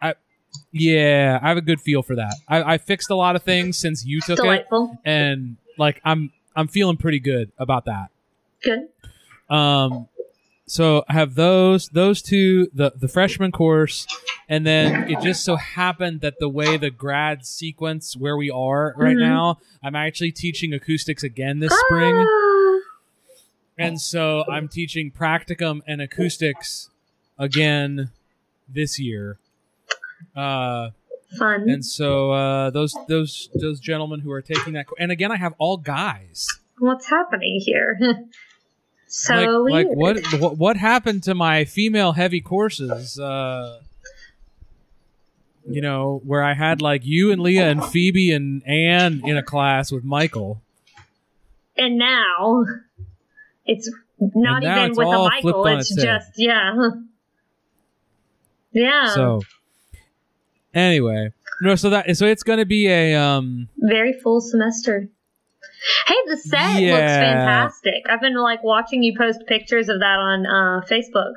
[0.00, 0.14] I,
[0.70, 2.34] Yeah, I have a good feel for that.
[2.48, 4.66] I, I fixed a lot of things since you took it,
[5.04, 8.08] and like I'm I'm feeling pretty good about that.
[8.62, 8.88] Good.
[9.52, 10.08] Um,
[10.66, 14.06] so I have those those two the the freshman course,
[14.48, 18.94] and then it just so happened that the way the grad sequence where we are
[18.96, 19.20] right Mhm.
[19.20, 22.14] now, I'm actually teaching acoustics again this spring.
[22.26, 22.78] Ah,
[23.76, 26.88] and so I'm teaching practicum and acoustics
[27.38, 28.10] again
[28.68, 29.38] this year.
[30.34, 30.90] Uh,
[31.38, 31.68] Fun.
[31.68, 35.54] and so uh, those those those gentlemen who are taking that, and again, I have
[35.58, 36.46] all guys.
[36.78, 37.98] What's happening here?
[39.14, 43.18] so like, like what, what what happened to my female heavy courses?
[43.18, 43.80] Uh,
[45.68, 49.42] you know, where I had like you and Leah and Phoebe and Anne in a
[49.42, 50.62] class with Michael.
[51.76, 52.64] And now
[53.66, 55.66] it's not now even it's with a Michael.
[55.66, 56.72] It's just yeah,
[58.72, 59.14] yeah.
[59.14, 59.42] So
[60.72, 65.10] anyway, no, so that so it's going to be a um very full semester.
[66.06, 68.04] Hey, the set looks fantastic.
[68.08, 71.32] I've been like watching you post pictures of that on uh, Facebook.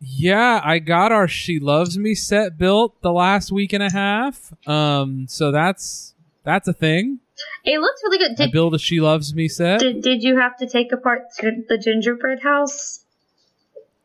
[0.00, 4.52] yeah, I got our She Loves Me set built the last week and a half.
[4.66, 7.20] Um so that's that's a thing.
[7.64, 8.32] It looks really good.
[8.32, 9.78] I Did, build a She Loves Me set.
[9.80, 13.04] did did you have to take apart the gingerbread house?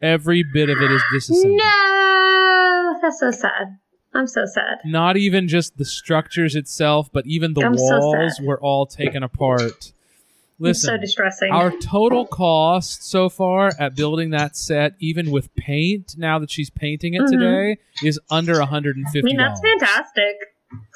[0.02, 1.58] Every bit of it is disassembled.
[1.58, 3.78] No, that's so sad.
[4.16, 4.80] I'm so sad.
[4.86, 8.46] Not even just the structures itself, but even the I'm walls sad.
[8.46, 9.62] were all taken apart.
[9.62, 9.94] it's
[10.60, 11.52] Listen, so distressing.
[11.52, 16.70] Our total cost so far at building that set, even with paint, now that she's
[16.70, 17.32] painting it Mhm.
[17.32, 19.24] today, is under $150.
[19.24, 20.36] I mean, that's fantastic.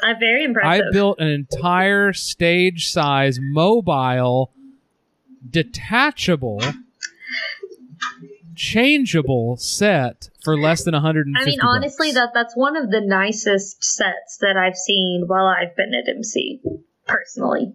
[0.04, 0.84] I'm very impressed.
[0.84, 4.52] I built an entire stage size mobile,
[5.50, 6.62] detachable,
[8.58, 12.16] changeable set for less than 150 I mean, honestly, bucks.
[12.16, 16.62] that that's one of the nicest sets that I've seen while I've been at MC.
[17.06, 17.74] Personally,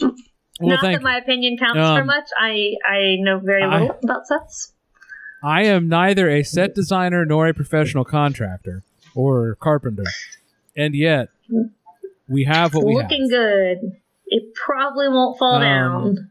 [0.00, 0.14] well,
[0.60, 2.28] not that my opinion counts for Um, much.
[2.38, 4.72] I I know very I- little about sets.
[5.42, 8.82] I am neither a set designer nor a professional contractor
[9.14, 10.04] or carpenter.
[10.76, 11.28] And yet,
[12.28, 13.30] we have what we have Looking have.
[13.30, 13.78] good.
[14.26, 16.28] It probably won't fall Um, down.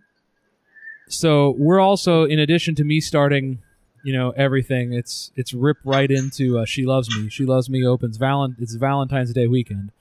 [1.08, 3.60] So we're also, in addition to me starting,
[4.04, 7.30] you know, everything, it's it's ripped right into uh, She Loves Me.
[7.30, 8.56] She Loves Me opens Valent.
[8.60, 9.92] It's Valentine's Day weekend.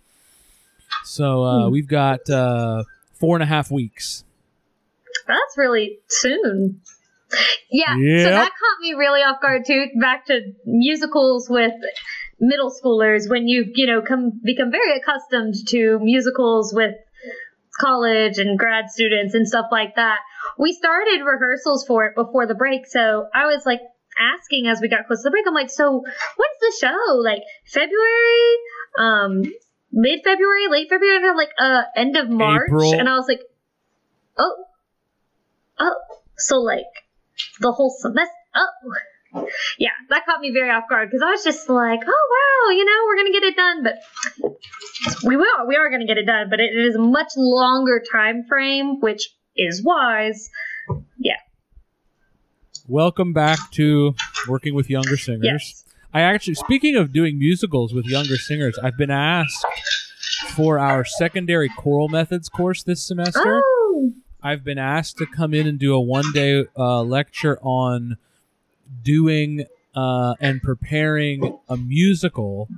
[1.04, 1.72] So uh, Hmm.
[1.72, 4.24] we've got uh, four and a half weeks.
[5.26, 6.80] That's really soon.
[7.70, 9.86] Yeah, so that caught me really off guard too.
[10.00, 11.72] Back to musicals with
[12.38, 16.94] middle schoolers when you've you know come become very accustomed to musicals with
[17.80, 20.18] college and grad students and stuff like that.
[20.58, 23.80] We started rehearsals for it before the break, so I was like
[24.20, 25.44] asking as we got close to the break.
[25.46, 27.14] I'm like, so when's the show?
[27.16, 28.56] Like February,
[28.98, 29.42] um,
[29.92, 32.94] mid February, late February, and I'm like uh end of March, April.
[32.94, 33.40] and I was like,
[34.38, 34.64] oh,
[35.78, 35.94] oh,
[36.36, 36.86] so like
[37.60, 38.30] the whole semester.
[38.54, 39.46] Oh,
[39.78, 42.84] yeah, that caught me very off guard because I was just like, oh wow, you
[42.84, 44.54] know, we're gonna get it done, but
[45.24, 48.44] we will, we are gonna get it done, but it is a much longer time
[48.48, 50.50] frame, which is wise.
[51.18, 51.36] Yeah.
[52.88, 54.14] Welcome back to
[54.48, 55.44] working with younger singers.
[55.44, 55.84] Yes.
[56.12, 59.64] I actually, speaking of doing musicals with younger singers, I've been asked
[60.54, 63.62] for our secondary choral methods course this semester.
[63.64, 64.12] Oh,
[64.42, 68.18] I've been asked to come in and do a one day uh, lecture on
[69.02, 69.64] doing
[69.94, 72.68] uh, and preparing a musical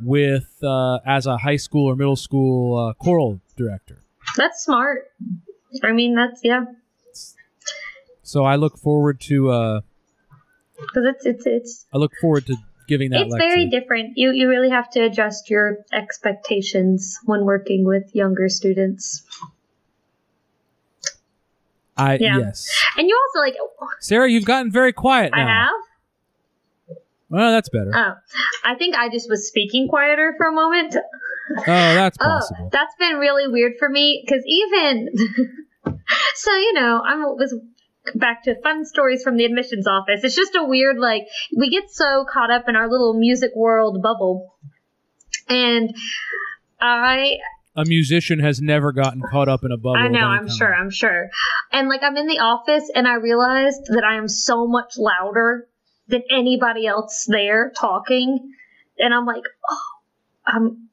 [0.00, 3.98] with uh, as a high school or middle school uh, choral director.
[4.36, 5.10] that's smart.
[5.84, 6.64] I mean, that's yeah,
[8.22, 9.80] So I look forward to uh,
[10.80, 12.56] because it's it's it's I look forward to
[12.88, 13.48] giving that it's lecture.
[13.48, 14.16] very different.
[14.16, 19.24] You you really have to adjust your expectations when working with younger students,
[21.96, 22.38] I Yeah.
[22.38, 23.56] yes, and you also like
[24.00, 25.48] Sarah, you've gotten very quiet I now.
[25.48, 25.72] have.
[27.28, 27.90] Well, that's better.
[27.92, 28.14] Oh,
[28.64, 30.94] I think I just was speaking quieter for a moment.
[30.96, 32.66] oh, that's possible.
[32.66, 35.08] Oh, that's been really weird for me because even
[36.34, 37.54] so, you know, I'm was
[38.14, 40.22] back to fun stories from the admissions office.
[40.22, 41.22] It's just a weird like
[41.56, 44.54] we get so caught up in our little music world bubble,
[45.48, 45.94] and
[46.80, 47.36] I
[47.76, 49.96] a musician has never gotten caught up in a bubble.
[49.98, 51.28] I know, I'm sure, I'm sure.
[51.72, 55.68] And like I'm in the office and I realized that I am so much louder
[56.08, 58.52] than anybody else there talking.
[58.98, 59.80] And I'm like, oh,
[60.46, 60.88] I'm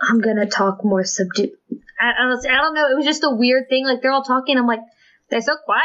[0.00, 1.50] I'm gonna talk more subdued.
[2.00, 2.90] I, I, don't, I don't know.
[2.90, 3.84] It was just a weird thing.
[3.86, 4.56] Like they're all talking.
[4.56, 4.80] I'm like,
[5.30, 5.84] they're so quiet.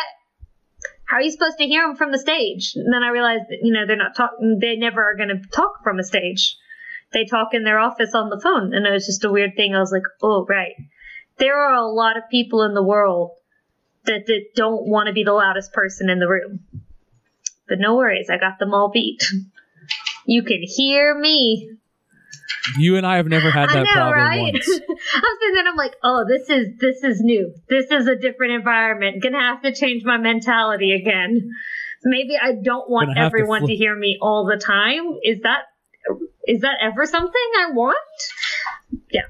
[1.06, 2.74] How are you supposed to hear them from the stage?
[2.76, 4.60] And then I realized that you know they're not talking.
[4.60, 6.58] They never are gonna talk from a stage.
[7.12, 9.76] They talk in their office on the phone, and it was just a weird thing.
[9.76, 10.74] I was like, oh right
[11.38, 13.32] there are a lot of people in the world
[14.06, 16.60] that, that don't want to be the loudest person in the room.
[17.68, 19.24] But no worries, I got them all beat.
[20.26, 21.70] You can hear me.
[22.78, 24.54] You and I have never had I that know, problem right?
[24.54, 24.70] once.
[25.16, 25.68] I'm there.
[25.68, 27.54] I'm like, oh, this is this is new.
[27.70, 29.22] This is a different environment.
[29.22, 31.52] Gonna have to change my mentality again.
[32.04, 35.18] Maybe I don't want have to everyone to, hear me all the time.
[35.24, 35.64] Is that
[36.46, 37.98] is that ever something I want?
[39.12, 39.22] Yeah.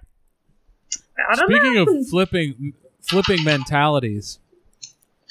[1.30, 2.00] I don't Speaking know.
[2.00, 4.40] of flipping flipping mentalities,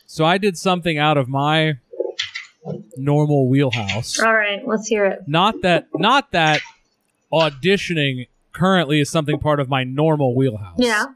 [0.06, 1.78] so I did something out of my
[2.96, 4.20] normal wheelhouse.
[4.20, 5.20] all right, let's hear it.
[5.26, 6.60] Not that not that
[7.32, 10.76] auditioning currently is something part of my normal wheelhouse.
[10.78, 11.06] Yeah.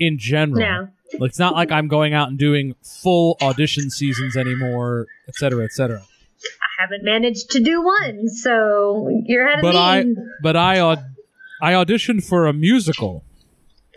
[0.00, 0.60] In general.
[0.60, 0.86] Yeah.
[1.18, 5.64] Like it's not like I'm going out and doing full audition seasons anymore, et cetera,
[5.64, 6.00] et cetera.
[6.00, 9.78] I haven't managed to do one, so you're ahead of But me.
[9.78, 10.04] I
[10.42, 11.04] but I aud-
[11.62, 13.24] I auditioned for a musical.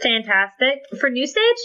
[0.01, 1.57] Fantastic for new stage.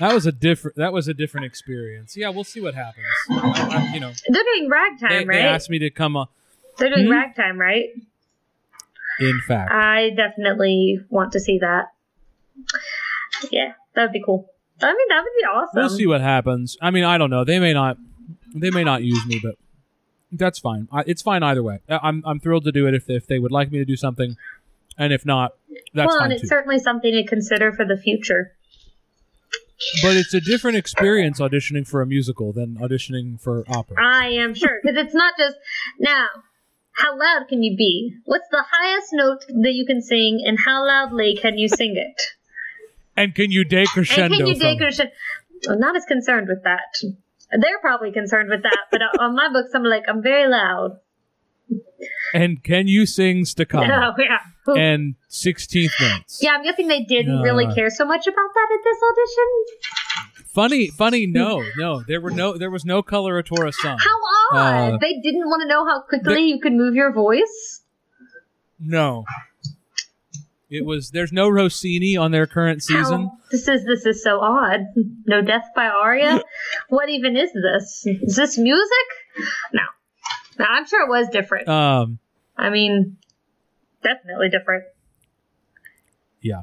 [0.00, 2.16] That was a different that was a different experience.
[2.16, 3.06] Yeah, we'll see what happens.
[3.30, 5.28] I- I- you know, They're doing ragtime, they, right?
[5.36, 6.24] they asked me to come uh,
[6.78, 7.12] They're doing Hmm?
[7.12, 7.86] ragtime, right?
[9.20, 9.72] In fact.
[9.72, 11.86] I definitely want to see that.
[13.50, 14.48] Yeah, that would be cool.
[14.80, 15.80] I mean, that would be awesome.
[15.80, 16.76] We'll see what happens.
[16.82, 17.44] I mean, I don't know.
[17.44, 17.96] They may not.
[18.54, 19.56] They may not use me, but
[20.32, 20.88] that's fine.
[20.92, 21.80] I, it's fine either way.
[21.88, 23.96] I- I'm I'm thrilled to do it if if they would like me to do
[23.96, 24.36] something,
[24.98, 25.52] and if not,
[25.94, 26.48] that's well, fine and it's too.
[26.48, 28.52] certainly something to consider for the future.
[30.02, 33.96] But it's a different experience auditioning for a musical than auditioning for opera.
[34.02, 35.56] I am sure because it's not just
[35.98, 36.28] now.
[36.96, 38.14] How loud can you be?
[38.24, 42.20] What's the highest note that you can sing, and how loudly can you sing it?
[43.16, 44.24] And can you decrescendo?
[44.26, 44.84] and can you from take it?
[44.84, 45.10] or should?
[45.68, 46.96] I'm not as concerned with that.
[47.50, 50.98] They're probably concerned with that, but on my books, I'm like, I'm very loud.
[52.34, 54.74] And can you sing staccato Oh yeah.
[54.80, 56.40] and sixteenth notes?
[56.42, 57.74] Yeah, I'm guessing they didn't really Uh.
[57.74, 60.25] care so much about that at this audition.
[60.56, 61.26] Funny, funny.
[61.36, 62.02] No, no.
[62.08, 62.56] There were no.
[62.56, 63.98] There was no coloratura sung.
[63.98, 64.94] How odd!
[64.94, 67.82] Uh, they didn't want to know how quickly the- you could move your voice.
[68.80, 69.24] No.
[70.70, 71.10] It was.
[71.10, 73.24] There's no Rossini on their current season.
[73.24, 74.80] How- this is this is so odd.
[75.26, 76.40] No death by aria.
[76.88, 78.06] what even is this?
[78.06, 79.06] Is this music?
[79.74, 79.82] No.
[80.58, 81.68] No, I'm sure it was different.
[81.68, 82.18] Um.
[82.56, 83.18] I mean,
[84.02, 84.84] definitely different.
[86.40, 86.62] Yeah.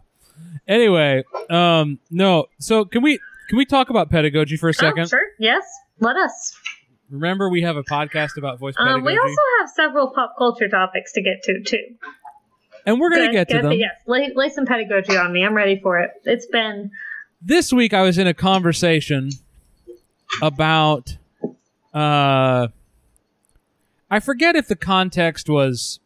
[0.67, 2.47] Anyway, um, no.
[2.59, 5.07] So can we can we talk about pedagogy for a Oh, second?
[5.09, 5.21] sure.
[5.39, 5.63] Yes.
[5.99, 6.55] Let us.
[7.09, 10.67] Remember, we have a podcast about voice Um, pedagogy, we also have several pop culture
[10.67, 11.83] topics to get to too.
[12.85, 13.71] and we're gonna Good, get to them.
[13.73, 15.45] Yes, lay, lay some pedagogy on me.
[15.45, 16.11] I'm ready for it.
[16.25, 16.91] It's been
[17.41, 19.29] This week, I was in a conversation
[20.41, 21.17] about.
[21.93, 22.69] Uh,
[24.09, 25.99] I forget if the context was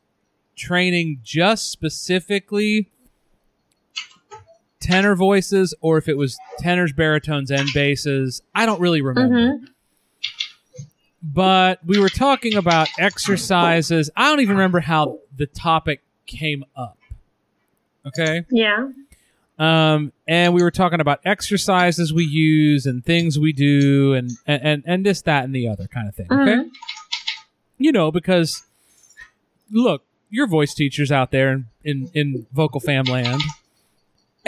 [0.56, 2.90] training just specifically
[4.80, 8.42] tenor voices or if it was tenors, baritones, and basses.
[8.56, 9.36] I don't really remember.
[9.36, 9.68] Mhm.
[11.24, 14.10] but we were talking about exercises.
[14.16, 16.98] I don't even remember how the topic came up.
[18.06, 18.46] Okay.
[18.50, 18.90] yeah.
[19.60, 24.84] Um, and we were talking about exercises we use and things we do and, and,
[24.86, 26.28] and, this, that, and the other kind of thing.
[26.32, 26.52] Okay.
[26.56, 26.70] Mhm.
[27.80, 28.64] You know, because
[29.72, 33.42] look, your voice teachers out there in, in, in vocal fam land,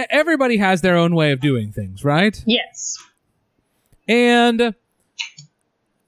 [0.10, 2.42] everybody has their own way of doing things, right?
[2.46, 2.98] Yes.
[4.08, 4.74] And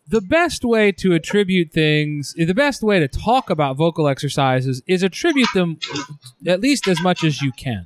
[0.08, 5.04] the best way to attribute things, the best way to talk about vocal exercises is
[5.04, 5.80] attribute them
[6.46, 7.86] at least as much as you can.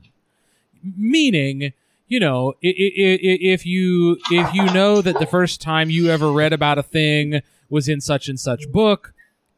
[0.98, 1.74] Meaning,
[2.08, 6.78] you know, if you if you know that the first time you ever read about
[6.78, 9.13] a thing was in such and such book,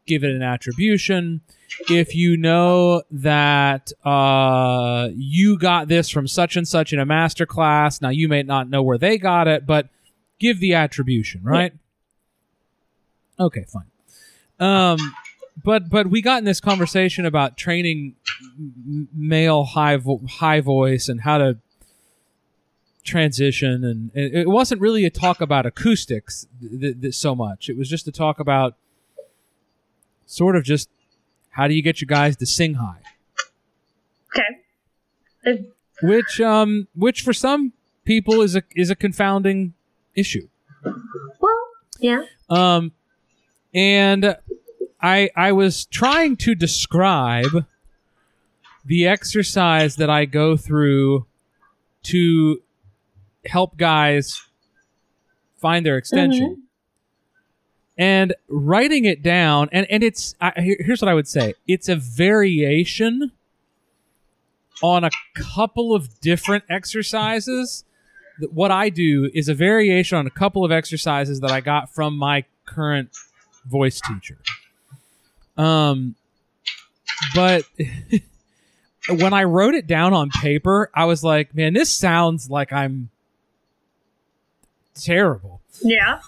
[0.08, 1.42] give it an attribution.
[1.90, 7.46] If you know that uh, you got this from such and such in a master
[7.46, 9.90] class, now you may not know where they got it, but
[10.40, 11.74] give the attribution, right?
[13.40, 13.86] Okay, fine.
[14.60, 14.98] Um,
[15.64, 18.16] but but we got in this conversation about training
[19.14, 21.58] male high vo- high voice and how to
[23.04, 27.70] transition, and it it wasn't really a talk about acoustics th- th- so much.
[27.70, 28.76] It was just a talk about
[30.28, 30.90] sort of just
[31.52, 33.02] how do you get your guys to sing high,
[35.44, 35.66] Okay.
[36.04, 37.74] Which um which for some
[38.06, 39.74] people is a is a confounding
[40.14, 40.48] issue.
[40.84, 41.58] well,
[42.00, 42.24] yeah.
[42.50, 42.92] Um,
[43.74, 44.38] and
[45.02, 47.66] I I was trying to describe
[48.86, 51.26] the exercise that I go through
[52.04, 52.62] to
[53.46, 54.42] help guys
[55.58, 56.64] find their extension.
[57.98, 61.96] And writing it down, and, and it's I, here's what I would say: it's a
[61.96, 63.32] variation
[64.84, 67.84] on a couple of different exercises
[68.52, 72.18] what I do is a variation on a couple of exercises that I got from
[72.18, 73.10] my current
[73.66, 74.38] voice teacher.
[75.58, 76.16] Um,
[77.34, 77.64] but
[79.10, 83.10] when I wrote it down on paper, I was like, man, this sounds like I'm
[84.96, 85.62] terrible.
[85.82, 86.20] Yeah.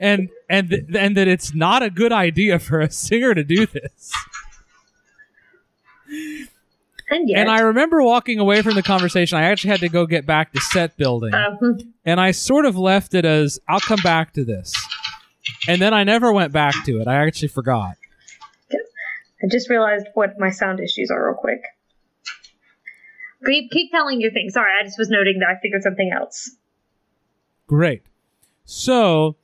[0.00, 3.66] And and th- and that it's not a good idea for a singer to do
[3.66, 4.12] this.
[7.10, 7.28] And.
[7.30, 9.36] And I remember walking away from the conversation.
[9.36, 11.34] I actually had to go get back to set building.
[11.34, 14.72] um, and I sort of left it as I'll come back to this.
[15.68, 17.08] And then I never went back to it.
[17.08, 17.96] I actually forgot.
[18.72, 21.62] I just realized what my sound issues are real quick.
[23.44, 24.48] Keep, keep telling your thing.
[24.50, 26.52] Sorry, I just was noting that I figured something else.
[27.66, 28.02] Great.
[28.64, 29.36] So,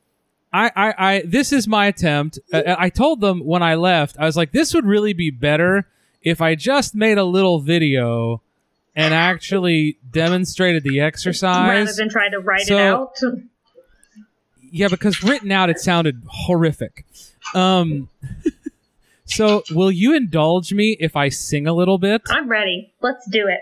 [0.53, 2.39] I, I, I this is my attempt.
[2.53, 5.87] I, I told them when I left, I was like, this would really be better
[6.23, 8.43] if I just made a little video
[8.97, 13.17] and actually demonstrated the exercise Rather than try to write it out.
[14.71, 17.07] Yeah, because written out, it sounded horrific.
[17.55, 18.09] Um,
[19.25, 22.23] so, will you indulge me if I sing a little bit?
[22.29, 22.93] I'm ready.
[23.01, 23.61] Let's do it.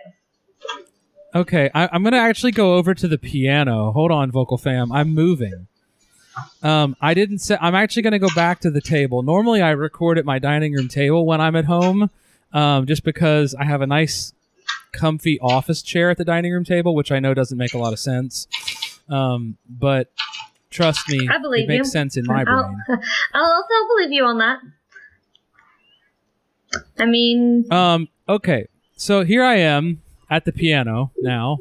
[1.34, 3.92] Okay, I, I'm gonna actually go over to the piano.
[3.92, 4.90] Hold on, vocal fam.
[4.90, 5.66] I'm moving.
[6.62, 7.56] Um, I didn't say.
[7.60, 9.22] I'm actually gonna go back to the table.
[9.22, 12.10] Normally, I record at my dining room table when I'm at home,
[12.52, 14.32] um, just because I have a nice,
[14.92, 17.92] comfy office chair at the dining room table, which I know doesn't make a lot
[17.92, 18.46] of sense.
[19.08, 20.10] Um, but
[20.70, 21.90] trust me, I believe it makes you.
[21.92, 22.82] sense in my I'll, brain.
[23.34, 24.58] I'll, I'll believe you on that.
[26.98, 28.66] I mean, Um, okay,
[28.96, 31.58] so here I am at the piano now,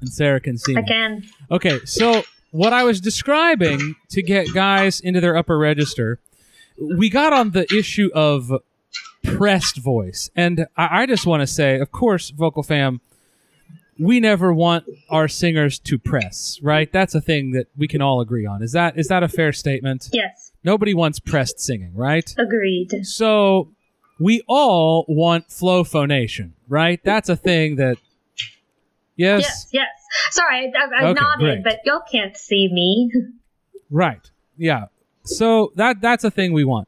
[0.00, 0.82] and Sarah can see me.
[0.82, 6.20] again, Okay, so what I was describing to get guys into their upper register,
[6.78, 8.52] we got on the issue of
[9.22, 10.30] pressed voice.
[10.34, 13.00] And I, I just want to say, of course, Vocal Fam,
[13.98, 16.90] we never want our singers to press, right?
[16.90, 18.62] That's a thing that we can all agree on.
[18.62, 20.08] Is that is that a fair statement?
[20.12, 22.34] yes, Nobody wants pressed singing, right?
[22.38, 22.90] agreed.
[23.04, 23.68] So
[24.18, 27.00] we all want flow phonation, right?
[27.04, 27.98] That's a thing that
[29.16, 29.42] Yes.
[29.42, 29.88] Yes, yes.
[30.30, 31.64] Sorry, I, I, Okay, nodded, great.
[31.64, 33.10] but y'all can't see me.
[33.92, 34.30] Right.
[34.56, 34.84] Yeah.
[35.24, 36.86] So that that's a thing we want.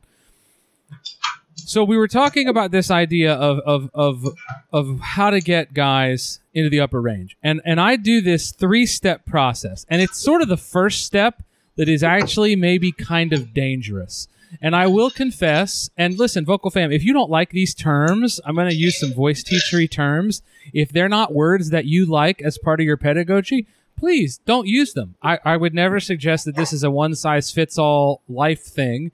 [1.57, 4.35] So we were talking about this idea of of of
[4.73, 7.37] of how to get guys into the upper range.
[7.43, 9.85] And and I do this three-step process.
[9.89, 11.43] And it's sort of the first step
[11.77, 14.29] that is actually maybe kind of dangerous.
[14.61, 18.55] And I will confess, and listen, vocal fam, if you don't like these terms, I'm
[18.55, 20.43] going to use some voice teachery terms.
[20.75, 24.93] If they're not words that you like as part of your pedagogy, please don't use
[24.93, 25.15] them.
[25.23, 29.11] I, I would never suggest that this is a one size fits all life thing.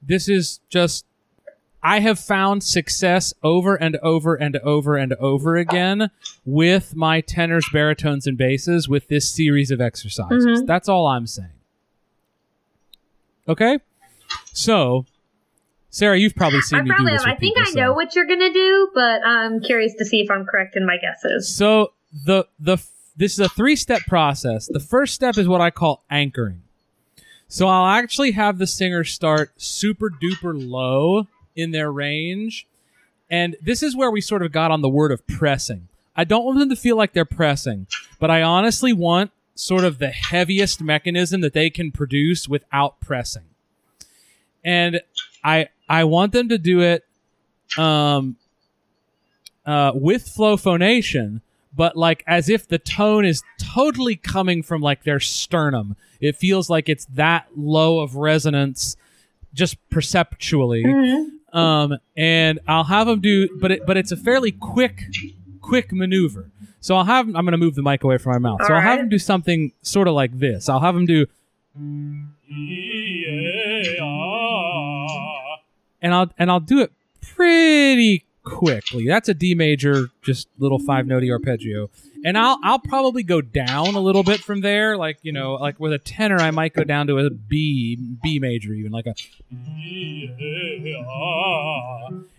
[0.00, 1.04] This is just,
[1.82, 6.10] I have found success over and over and over and over again
[6.44, 10.44] with my tenors, baritones, and basses with this series of exercises.
[10.62, 10.66] Mhm.
[10.66, 11.50] That's all I'm saying.
[13.48, 13.78] Okay?
[14.52, 15.06] So,
[15.90, 17.24] Sarah, you've probably seen I me do probably this.
[17.24, 17.34] have.
[17.34, 20.20] I think people, I know so- what you're gonna do, but I'm curious to see
[20.20, 21.48] if I'm correct in my guesses.
[21.54, 21.92] So
[22.24, 22.78] the the
[23.16, 24.68] this is a three step process.
[24.72, 26.62] The first step is what I call anchoring.
[27.48, 31.26] So I'll actually have the singer start super duper low
[31.56, 32.66] in their range,
[33.30, 35.88] and this is where we sort of got on the word of pressing.
[36.14, 37.86] I don't want them to feel like they're pressing,
[38.20, 43.44] but I honestly want sort of the heaviest mechanism that they can produce without pressing.
[44.68, 45.00] And
[45.42, 47.04] I I want them to do it
[47.78, 48.36] um
[49.64, 51.40] uh, with flow phonation,
[51.76, 55.96] but like as if the tone is totally coming from like their sternum.
[56.20, 58.96] It feels like it's that low of resonance,
[59.54, 60.84] just perceptually.
[60.84, 61.26] Mhm.
[61.54, 65.04] Um, and I'll have them do, but it, but it's a fairly quick,
[65.62, 66.50] quick maneuver.
[66.80, 68.60] So I'll have, I'm going to move the mic away from my mouth.
[68.66, 68.98] so I'll have Alright.
[69.00, 70.68] them do something sort of like this.
[70.68, 71.26] I'll have them do,
[76.02, 79.06] and I'll and I'll do it pretty quickly.
[79.06, 81.90] That's a D major, just little five note arpeggio,
[82.24, 84.96] and I'll I'll probably go down a little bit from there.
[84.96, 88.38] Like you know, like with a tenor, I might go down to a B B
[88.38, 89.14] major, even like a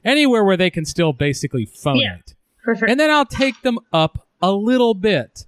[0.04, 2.02] anywhere where they can still basically phonate.
[2.02, 2.18] Yeah.
[2.64, 2.90] For sure.
[2.90, 5.46] And then I'll take them up a little bit.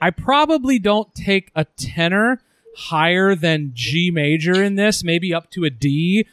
[0.00, 2.40] I probably don't take a tenor
[2.76, 6.26] higher than G major in this, maybe up to a D.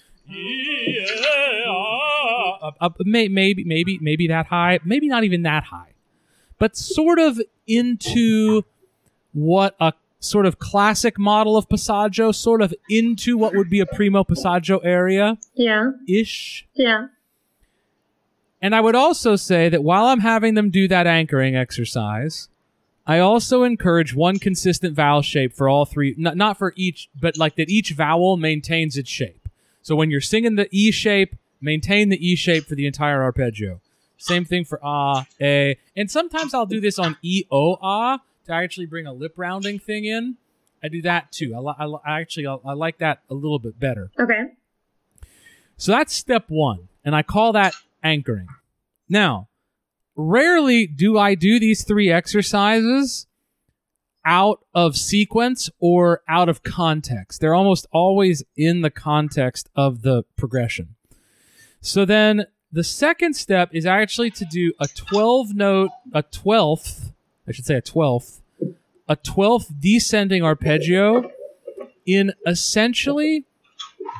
[2.62, 5.94] Up, up, uh, uh, maybe, maybe, maybe that high, maybe not even that high,
[6.58, 8.64] but sort of into
[9.34, 13.86] what a sort of classic model of passaggio, sort of into what would be a
[13.86, 15.92] primo passaggio area yeah.
[16.08, 16.68] ish.
[16.74, 17.08] Yeah.
[18.62, 22.50] And I would also say that while I'm having them do that anchoring exercise,
[23.06, 27.38] I also encourage one consistent vowel shape for all three, not, not for each, but
[27.38, 29.47] like that each vowel maintains its shape.
[29.88, 33.82] So when you're singing the E shape, Maintain the E shape for the entire arpeggio.
[34.18, 38.52] Same thing for ah, a, and sometimes I'll do this on E O ah to
[38.52, 40.38] actually bring a lip rounding thing in.
[40.84, 41.56] I do that too.
[41.56, 44.12] I, li- I, actually I, I like that a little bit better.
[44.20, 44.44] Okay.
[45.78, 47.74] So that's step one, and I call that
[48.04, 48.48] anchoring.
[49.10, 49.48] Now,
[50.16, 53.27] rarely do I do these three exercises
[54.28, 57.40] out of sequence or out of context.
[57.40, 60.96] They're almost always in the context of the progression.
[61.80, 67.14] So then the second step is actually to do a 12 note, a 12th,
[67.48, 68.42] I should say a 12th,
[69.08, 71.32] a 12th descending arpeggio
[72.06, 73.46] in essentially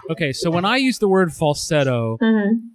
[0.10, 2.68] Okay, so when I use the word falsetto, Mm-hmm.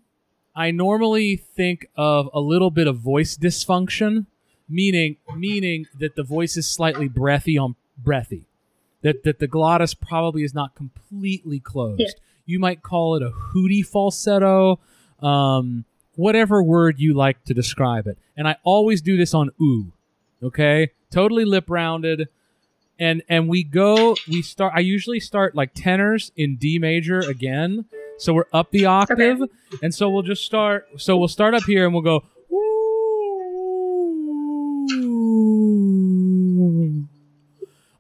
[0.55, 4.27] I normally think of a little bit of voice dysfunction,
[4.73, 8.47] meaning meaning that the voice is slightly breathy on breathy.
[9.03, 12.01] That that the glottis probably is not completely closed.
[12.01, 12.23] Yeah.
[12.47, 14.81] You might call it a hooty falsetto,
[15.21, 15.85] um,
[16.17, 18.19] whatever word you like to describe it.
[18.37, 19.93] And I always do this on ooh.
[20.43, 20.91] Okay?
[21.11, 22.29] Totally lip rounded.
[22.99, 27.85] And and we go we start I usually start like tenors in D major again.
[28.19, 29.43] So we're up the octave.
[29.83, 30.87] And so we'll just start.
[30.97, 32.25] So we'll start up here and we'll go.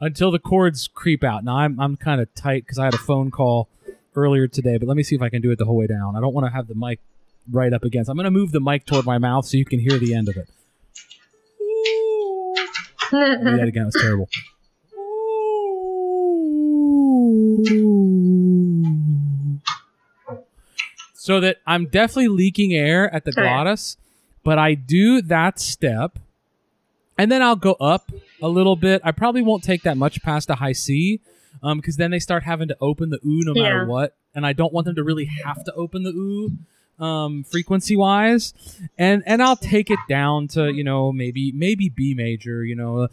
[0.02, 1.44] Until the cords creep out.
[1.44, 3.68] Now I'm I'm kind of tight because I had a phone call
[4.16, 6.16] earlier today, but let me see if I can do it the whole way down.
[6.16, 6.98] I don't want to have the mic
[7.50, 8.10] right up against.
[8.10, 10.28] I'm going to move the mic toward my mouth so you can hear the end
[10.28, 10.48] of it.
[13.12, 13.82] Do that again.
[13.82, 14.28] It was terrible.
[21.14, 23.96] So that I'm definitely leaking air at the glottis,
[24.42, 26.18] but I do that step,
[27.18, 28.10] and then I'll go up
[28.40, 29.00] a little bit.
[29.04, 31.20] I probably won't take that much past a high C,
[31.62, 33.86] um, because then they start having to open the ooh no matter Yeah.
[33.86, 37.96] what, and I don't want them to really have to open the ooh, um, frequency
[37.96, 38.54] wise,
[38.98, 43.08] and and I'll take it down to you know maybe maybe B major, you know,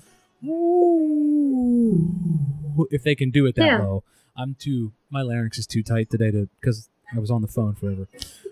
[0.45, 2.07] ooh,
[2.91, 3.79] if they can do it that Yeah.
[3.79, 4.03] low.
[4.35, 7.75] I'm too my larynx is too tight today to because I was on the phone
[7.75, 8.07] forever.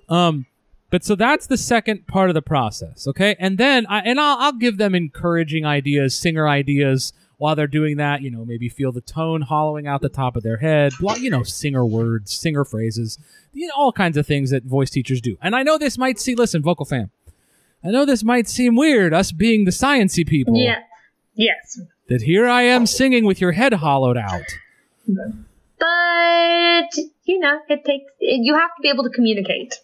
[0.09, 0.45] Um,
[0.89, 3.35] but so that's the second part of the process, okay?
[3.39, 7.97] And then I and I'll, I'll give them encouraging ideas, singer ideas while they're doing
[7.97, 8.21] that.
[8.21, 10.93] You know, maybe feel the tone hollowing out the top of their head.
[10.99, 13.19] Blah, you know, singer words, singer phrases,
[13.53, 15.37] you know, all kinds of things that voice teachers do.
[15.41, 16.35] And I know this might see.
[16.35, 17.11] Listen, vocal fam.
[17.83, 20.57] I know this might seem weird, us being the sciency people.
[20.57, 20.79] yeah.
[21.35, 21.79] Yes.
[22.09, 24.41] That here I am singing with your head hollowed out.
[25.79, 28.11] But you know, it takes.
[28.19, 29.75] It, you have to be able to communicate.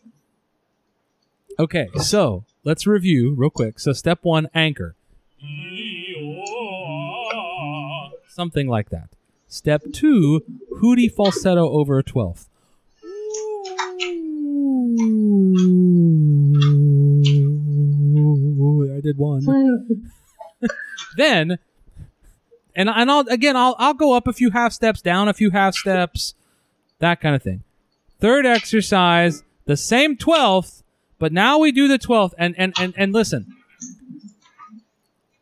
[1.59, 3.79] Okay, so let's review real quick.
[3.79, 4.95] So step one, anchor.
[8.27, 9.09] Something like that.
[9.47, 10.41] Step two,
[10.79, 12.49] hooty falsetto over a twelfth.
[18.91, 19.87] I did one.
[21.15, 21.59] Then,
[22.75, 25.51] and and I'll again I'll I'll go up a few half steps, down a few
[25.51, 26.33] half steps,
[26.99, 27.63] that kind of thing.
[28.19, 30.82] Third exercise, the same twelfth,
[31.19, 32.35] but now we do the twelfth.
[32.37, 33.53] And and and and listen,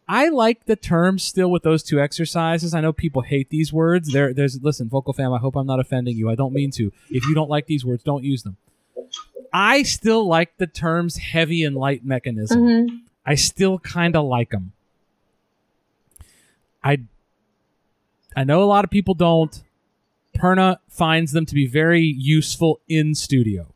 [0.07, 2.74] I like the terms still with those two exercises.
[2.74, 4.11] I know people hate these words.
[4.11, 5.32] There, there's listen, vocal fam.
[5.34, 6.30] I hope I'm not offending you.
[6.30, 6.91] I don't mean to.
[7.09, 8.57] If you don't like these words, don't use them.
[9.53, 12.61] I still like the terms heavy and light mechanism.
[12.61, 13.01] Mhm.
[13.26, 14.74] I still kind of like them.
[16.84, 16.99] I
[18.36, 19.61] I know a lot of people don't.
[20.36, 23.70] Perna finds them to be very useful in studio.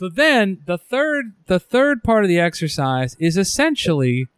[0.00, 4.28] So then the third the third part of the exercise is essentially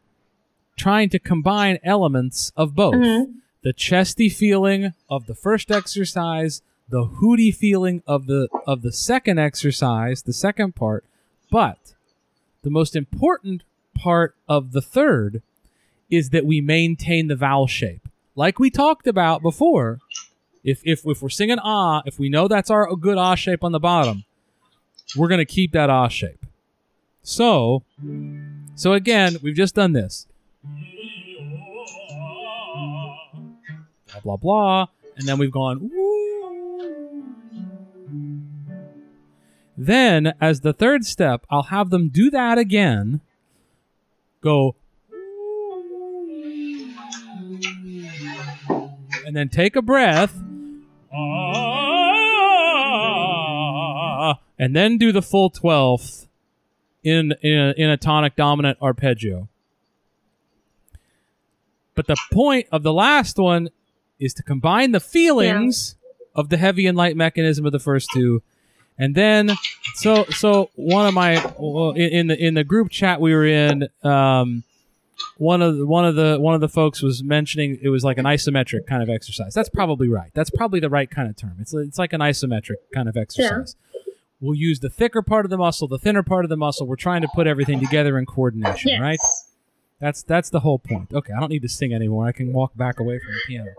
[0.77, 2.97] trying to combine elements of both.
[2.97, 3.35] Mhm.
[3.63, 9.39] The chesty feeling of the first exercise, the hooty feeling of the of the second
[9.39, 11.05] exercise, the second part,
[11.49, 11.95] but
[12.63, 13.63] the most important
[13.95, 15.43] part of the third
[16.11, 18.09] is that we maintain the vowel shape.
[18.35, 20.01] Like we talked about before,
[20.65, 23.63] if if if we're singing ah, if we know that's our a good ah shape
[23.63, 24.25] on the bottom,
[25.17, 26.47] we're going to keep that ah shape.
[27.23, 27.85] So,
[28.75, 30.27] so again, we've just done this.
[34.13, 34.87] Blah blah blah,
[35.17, 35.91] and then we've gone
[39.77, 43.21] Then, as the third step, I'll have them do that again.
[44.41, 44.77] Go.
[49.27, 50.41] And then take a breath.
[54.63, 56.29] And then do the full 12th
[57.03, 59.49] in, in, a, in a tonic dominant arpeggio.
[61.97, 63.71] But the point of the last one
[64.21, 65.97] is to combine the feelings
[66.37, 68.41] of the heavy and light mechanism of the first two
[68.97, 69.51] And then,
[69.97, 71.33] so so one of my
[71.97, 74.63] in, in the in the group chat we were in, um,
[75.39, 78.17] one of the, one of the one of the folks was mentioning it was like
[78.19, 79.55] an isometric kind of exercise.
[79.55, 80.31] That's probably right.
[80.35, 81.57] That's probably the right kind of term.
[81.59, 83.75] It's it's like an isometric kind of exercise.
[84.43, 86.87] We'll use the thicker part of the muscle, the thinner part of the muscle.
[86.87, 89.01] We're trying to put everything together in coordination, Yes.
[89.01, 89.19] right?
[90.01, 91.13] That's that's the whole point.
[91.15, 92.27] Okay, I don't need to sing anymore.
[92.27, 93.71] I can walk back away from the piano.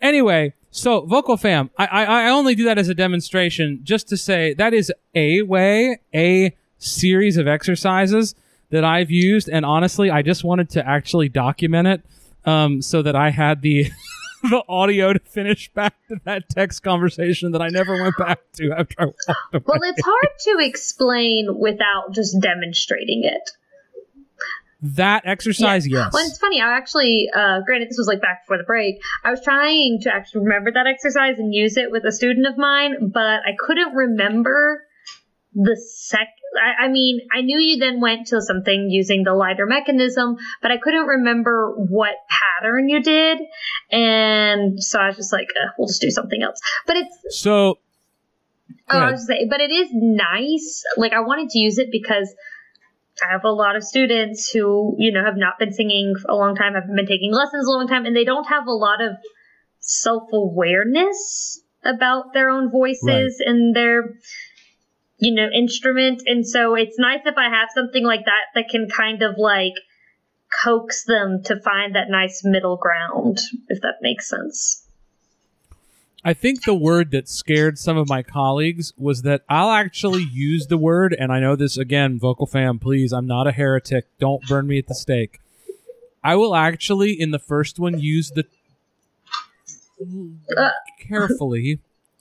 [0.00, 4.16] Anyway, so vocal fam, I, I I only do that as a demonstration, just to
[4.18, 8.34] say that is a way, a series of exercises
[8.68, 12.02] that I've used, and honestly, I just wanted to actually document it,
[12.44, 13.90] um, so that I had the
[14.50, 18.72] the audio to finish back to that text conversation that I never went back to
[18.72, 19.62] after I walked away.
[19.66, 23.50] Well, it's hard to explain without just demonstrating it.
[24.82, 26.12] that exercise, yes.
[26.12, 26.60] Well, it's funny.
[26.60, 29.02] I actually, uh, granted, this was like back before the break.
[29.24, 32.56] I was trying to actually remember that exercise and use it with a student of
[32.56, 34.82] mine, but I couldn't remember
[35.54, 36.28] the sec.
[36.60, 40.70] I, I mean, I knew you then went to something using the lighter mechanism, but
[40.70, 43.38] I couldn't remember what pattern you did,
[43.90, 46.60] and so I was just like, uh, we'll just do something else.
[46.86, 47.78] But it's So
[48.92, 50.82] Oh, I was saying, but it is nice.
[50.96, 52.34] Like I wanted to use it because
[53.22, 56.36] I have a lot of students who, you know, have not been singing for a
[56.36, 59.00] long time, haven't been taking lessons a long time, and they don't have a lot
[59.00, 59.12] of
[59.80, 64.14] self awareness about their own voices and their,
[65.20, 66.22] you know, instrument.
[66.26, 69.74] And so it's nice if I have something like that that can kind of like
[70.64, 74.84] coax them to find that nice middle ground, if that makes sense.
[76.22, 80.66] I think the word that scared some of my colleagues was that I'll actually use
[80.66, 84.06] the word, and I know this again, vocal fam, please, I'm not a heretic.
[84.18, 85.40] Don't burn me at the stake.
[86.22, 88.44] I will actually, in the first one, use the
[90.56, 90.70] Uh.
[90.98, 91.78] carefully,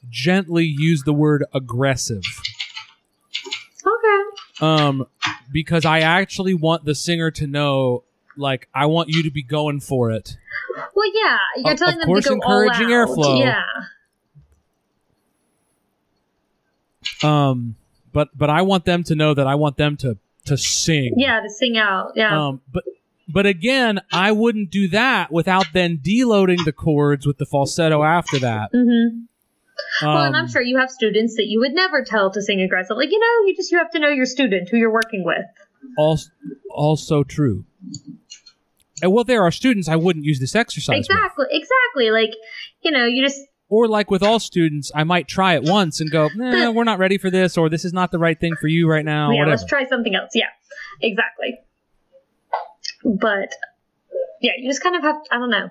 [0.09, 2.23] gently use the word aggressive.
[4.61, 5.07] Um,
[5.51, 8.03] because I actually want the singer to know,
[8.37, 10.37] like, I want you to be going for it.
[10.95, 13.09] Well, yeah, you're telling of them course to go encouraging all out.
[13.09, 13.39] airflow.
[13.39, 13.63] Yeah.
[17.23, 17.75] Um,
[18.11, 21.13] but but I want them to know that I want them to to sing.
[21.17, 22.13] Yeah, to sing out.
[22.15, 22.47] Yeah.
[22.47, 22.83] Um, but
[23.27, 28.39] but again, I wouldn't do that without then deloading the chords with the falsetto after
[28.39, 28.71] that.
[30.01, 32.41] Hmm Um, well, and I'm sure you have students that you would never tell to
[32.41, 32.97] sing aggressive.
[32.97, 35.45] Like, you know, you just you have to know your student who you're working with.
[35.97, 36.29] also,
[36.71, 37.65] also true.
[39.01, 41.09] And well, there are students I wouldn't use this exercise with.
[41.09, 41.45] Exactly.
[41.51, 42.11] Exactly.
[42.11, 42.31] Like,
[42.81, 46.11] you know, you just Or like with all students, I might try it once and
[46.11, 48.67] go, nah, we're not ready for this, or this is not the right thing for
[48.67, 49.51] you right now, yeah, whatever.
[49.51, 50.31] let's try something else.
[50.33, 50.49] Yeah.
[51.01, 51.59] Exactly.
[53.05, 53.53] But
[54.41, 55.69] yeah, you just kind of have I don't know.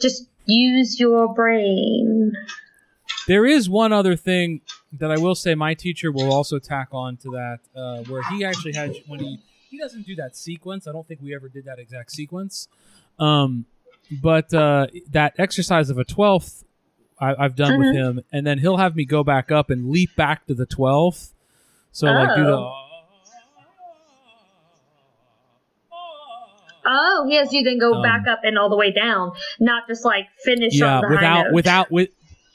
[0.00, 2.32] Just use your brain.
[3.28, 4.62] There is one other thing
[4.98, 8.44] that I will say my teacher will also tack on to that, uh, where he
[8.44, 9.38] actually has when he
[9.70, 10.86] he doesn't do that sequence.
[10.86, 12.68] I don't think we ever did that exact sequence.
[13.18, 13.64] Um,
[14.20, 16.64] but uh, that exercise of a twelfth,
[17.18, 20.14] I, I've done with him, and then he'll have me go back up and leap
[20.16, 21.32] back to the twelfth.
[21.92, 22.72] So like do the.
[26.84, 29.86] Oh, he has you then go Um, back up and all the way down, not
[29.86, 32.08] just like finish Yeah, on the high without without with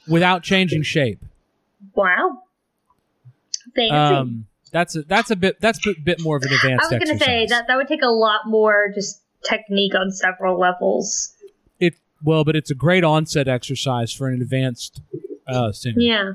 [0.09, 1.23] without changing shape.
[1.93, 2.43] Wow.
[3.75, 3.91] Fancy.
[3.91, 6.91] Um, that's a, that's a bit that's a bit more of an advanced.
[6.91, 10.11] I was going to say that that would take a lot more just technique on
[10.11, 11.33] several levels.
[11.79, 15.01] It well, but it's a great onset exercise for an advanced
[15.47, 15.99] uh, singer.
[15.99, 16.31] Yeah.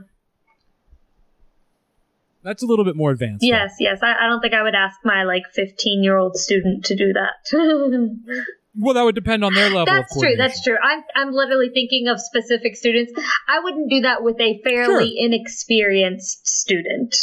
[2.43, 3.43] That's a little bit more advanced.
[3.43, 3.49] though.
[3.49, 4.01] Yes, yes.
[4.03, 7.13] I, I don't think I would ask my like 15 year old student to do
[7.13, 7.47] that.
[8.75, 9.85] Well, that would depend on their level.
[9.85, 10.35] that's true.
[10.37, 10.77] That's true.
[10.83, 13.13] I'm, I'm literally thinking of specific students.
[13.49, 17.15] I wouldn't do that with a fairly inexperienced student.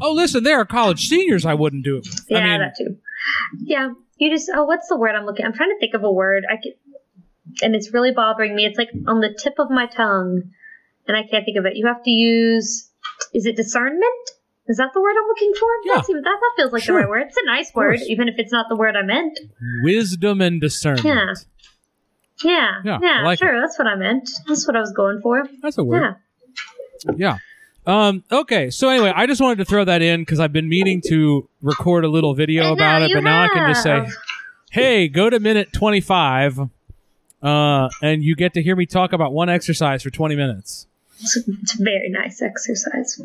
[0.00, 1.44] Oh, listen, there are college seniors.
[1.44, 2.06] I wouldn't do it.
[2.06, 2.26] With.
[2.28, 2.96] Yeah, I mean, that too.
[3.58, 5.44] Yeah, you just oh, what's the word I'm looking?
[5.44, 6.44] I'm trying to think of a word.
[6.48, 6.72] I can,
[7.62, 8.64] and it's really bothering me.
[8.64, 10.42] It's like on the tip of my tongue,
[11.06, 11.76] and I can't think of it.
[11.76, 12.88] You have to use.
[13.34, 14.30] Is it discernment?
[14.70, 15.68] Is that the word I'm looking for?
[15.84, 15.94] Yeah.
[15.96, 16.96] That, that, that feels like Sure.
[16.96, 17.26] the right word.
[17.26, 19.38] It's a nice word, even if it's not the word I meant.
[19.82, 21.04] wisdom and discernment.
[21.04, 21.34] Yeah.
[22.42, 23.60] Yeah, Yeah, yeah, like sure.
[23.60, 24.30] That's what I meant.
[24.48, 25.46] That's what I was going for.
[25.60, 26.16] That's a word.
[27.04, 27.12] Yeah.
[27.16, 27.38] Yeah.
[27.86, 31.02] Um, okay, so anyway, I just wanted to throw that in because I've been meaning
[31.08, 34.06] to record a little video about it, but now I can just say,
[34.70, 36.60] hey, go to minute 25,
[37.42, 40.86] uh, and you get to hear me talk about one exercise for 20 minutes.
[41.22, 41.38] It's,
[41.78, 43.20] very nice exercise.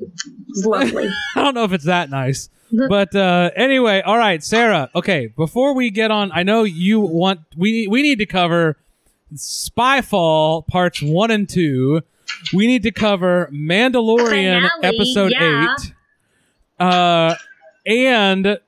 [0.00, 1.08] It's lovely.
[1.36, 2.48] I don't know if it's that nice.
[2.88, 4.90] But uh, anyway, all right, Sarah.
[4.94, 8.78] Okay, before we get on, I know you want we we need to cover
[9.34, 12.00] Spyfall parts one and two.
[12.54, 15.76] we need to cover Mandalorian Finale, episode yeah.
[16.80, 16.86] 8.
[16.86, 17.34] Uh
[17.84, 18.58] and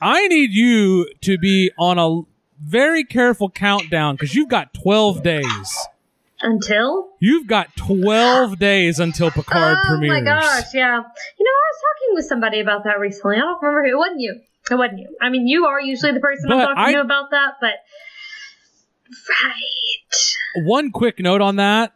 [0.00, 2.22] I need you to be on a
[2.62, 5.88] very careful countdown cuz you've got 12 days.
[6.42, 7.08] Until?
[7.18, 10.10] You've got 12 days until Picard oh premieres.
[10.18, 10.96] Oh my gosh, yeah.
[10.96, 13.36] You know, I was talking with somebody about that recently.
[13.36, 13.94] I don't remember who.
[13.94, 14.40] It wasn't you.
[14.70, 15.16] It wasn't you.
[15.22, 17.74] I mean, you are usually the person I'm talking I- to about that, but.
[19.08, 20.64] Right.
[20.66, 21.92] One quick note on that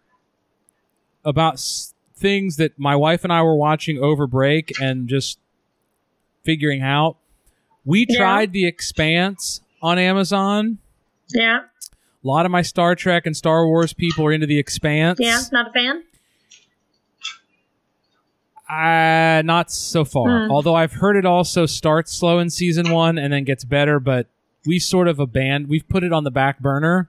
[1.25, 5.39] about s- things that my wife and I were watching over break and just
[6.45, 7.17] figuring out.
[7.85, 8.17] We Yeah.
[8.19, 10.79] tried The Expanse on Amazon.
[11.35, 11.61] Yeah.
[12.23, 15.19] A lot of my Star Trek and Star Wars people are into The Expanse.
[15.21, 15.41] Yeah.
[15.53, 16.05] Not a fan?
[18.69, 20.47] Uh, not so far.
[20.47, 20.51] Hmm.
[20.53, 24.29] Although I've heard it also starts slow in season one and then gets better, but
[24.65, 25.69] we sort of abandoned.
[25.69, 27.09] We've put it on the back burner.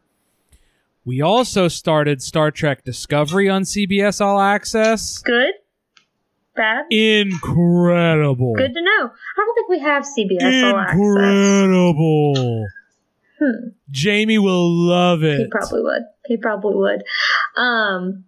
[1.05, 5.19] We also started Star Trek Discovery on CBS All Access.
[5.19, 5.53] Good?
[6.55, 6.85] Bad?
[6.89, 8.53] Incredible.
[8.55, 9.11] Good to know.
[9.11, 10.99] I don't think we have CBS All Access.
[10.99, 12.65] Incredible.
[13.41, 13.69] Hmm.
[13.89, 15.39] Jamie will love it.
[15.39, 16.03] He probably would.
[16.25, 17.03] He probably would.
[17.57, 18.25] Um,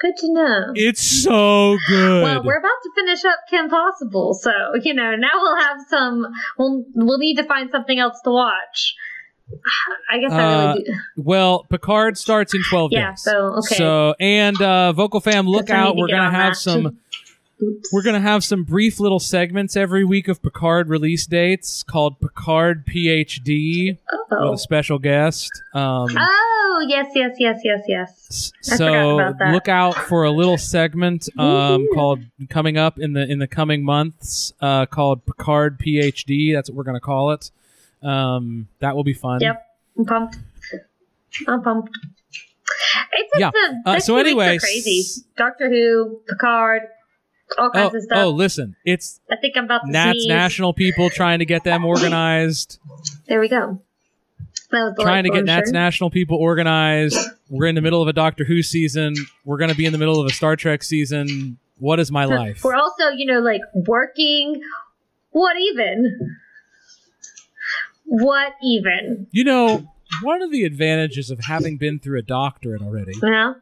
[0.00, 0.72] good to know.
[0.74, 2.22] It's so good.
[2.24, 4.50] Well, we're about to finish up Kim Possible, so
[4.82, 6.26] you know now we'll have some.
[6.58, 8.94] We'll we'll need to find something else to watch.
[10.10, 10.94] I guess I Uh, really do.
[11.16, 13.10] Well, Picard starts in 12 Yeah.
[13.10, 13.22] days.
[13.22, 13.76] So okay.
[13.76, 15.96] So, and uh, Vocal Fam, look Guess I need out.
[15.96, 16.56] We're to have that.
[16.56, 16.98] some.
[17.64, 17.92] Oops.
[17.92, 22.20] We're going to have some brief little segments every week of Picard release dates called
[22.20, 24.54] Picard PhD with Oh.
[24.54, 25.50] a special guest.
[25.72, 28.52] Um, Oh yes, yes, yes, yes, yes.
[28.72, 29.52] I so about that.
[29.52, 33.84] look out for a little segment um, called coming up in the in the coming
[33.84, 36.52] months uh, called Picard PhD.
[36.52, 37.52] That's what we're going to call it.
[38.02, 39.40] Um, that will be fun.
[39.40, 39.64] Yep.
[39.98, 40.36] I'm pumped.
[41.46, 41.90] I'm pumped.
[43.12, 43.50] It's Yeah.
[43.52, 45.22] the Uh, so anyway, crazy.
[45.36, 46.82] Doctor Who, Picard,
[47.58, 48.18] all Oh, of stuff.
[48.18, 50.26] oh, listen, it's I think I'm about to NATS sneeze.
[50.28, 52.78] National people trying to get them organized.
[53.28, 53.80] There we go.
[54.98, 55.72] Trying to get NATS sure.
[55.72, 57.16] National people organized.
[57.48, 59.14] We're in the middle of a Doctor Who season.
[59.44, 61.58] We're going to be in the middle of a Star Trek season.
[61.78, 62.64] What is my life?
[62.64, 64.60] We're also, you know, like working.
[65.30, 66.36] What even?
[68.04, 69.26] What even?
[69.30, 69.92] You know,
[70.22, 73.56] one of the advantages of having been through a doctorate already, know?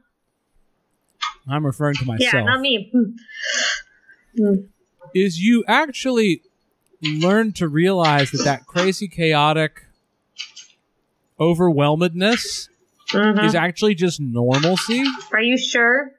[1.49, 2.89] I'm referring to myself, Yeah, not me.
[2.93, 3.11] Hmm.
[4.37, 4.55] Hmm.
[5.15, 6.43] is you actually
[7.03, 9.83] learn to realize that that crazy, chaotic
[11.39, 12.69] overwhelmedness
[13.13, 13.45] Mhm.
[13.45, 15.05] is actually just normalcy.
[15.33, 16.13] Are you sure?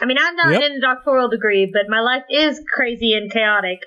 [0.00, 0.62] I mean, I'm not Yep.
[0.62, 3.80] in a doctoral degree, but my life is crazy and chaotic.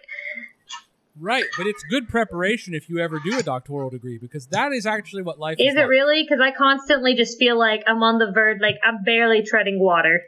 [1.20, 4.86] Right, but it's good preparation if you ever do a doctoral degree because that is
[4.86, 5.68] actually what life is.
[5.68, 5.90] Is it like.
[5.90, 6.24] really?
[6.24, 10.22] Because I constantly just feel like I'm on the verge, like I'm barely treading water.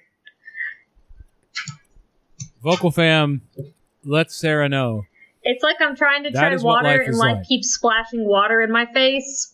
[2.66, 3.42] Vocal fam,
[4.04, 5.06] let Sarah know.
[5.44, 7.48] It's like I'm trying to That tread water and life like.
[7.48, 9.54] keeps splashing water in my face.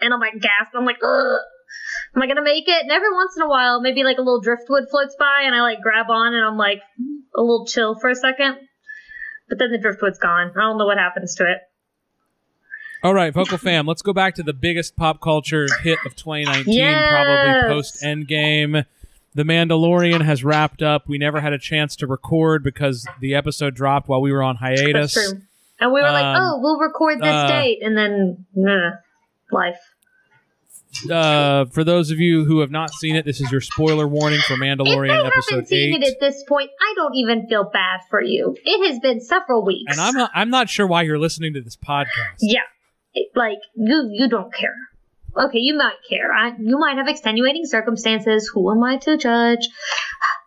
[0.00, 0.74] And I'm like gasped.
[0.74, 1.40] I'm like, ugh.
[2.14, 2.82] Am I gonna make it?
[2.82, 5.62] And every once in a while, maybe like a little driftwood floats by and I
[5.62, 6.80] like grab on and I'm like
[7.36, 8.56] a little chill for a second.
[9.48, 10.52] But then the driftwood's gone.
[10.56, 11.58] I don't know what happens to it.
[13.02, 16.72] All right, Vocal fam, let's go back to the biggest pop culture hit of 2019,
[16.72, 17.10] Yes.
[17.10, 18.84] probably post Endgame.
[19.34, 21.08] The Mandalorian has wrapped up.
[21.08, 24.56] We never had a chance to record because the episode dropped while we were on
[24.56, 25.14] hiatus.
[25.14, 25.40] That's true.
[25.78, 27.78] And we were like, Um, oh, we'll record this uh, date.
[27.82, 28.90] And then, nah,
[29.52, 29.78] life.
[31.08, 34.40] Uh, for those of you who have not seen it, this is your spoiler warning
[34.40, 36.02] for Mandalorian If episode haven't seen eight.
[36.02, 38.56] it at this point, I don't even feel bad for you.
[38.64, 39.92] It has been several weeks.
[39.92, 42.38] and I'm not, I'm not sure why you're listening to this podcast.
[42.40, 42.60] Yeah,
[43.14, 44.74] It- like you, you don't care.
[45.36, 46.32] Okay, you might care.
[46.32, 48.50] I, you might have extenuating circumstances.
[48.52, 49.68] Who am I to judge?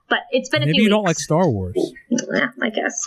[0.10, 1.18] But it's been a few Maybe you don't like.
[1.20, 1.76] Star Wars.
[2.10, 3.02] Yeah, I guess.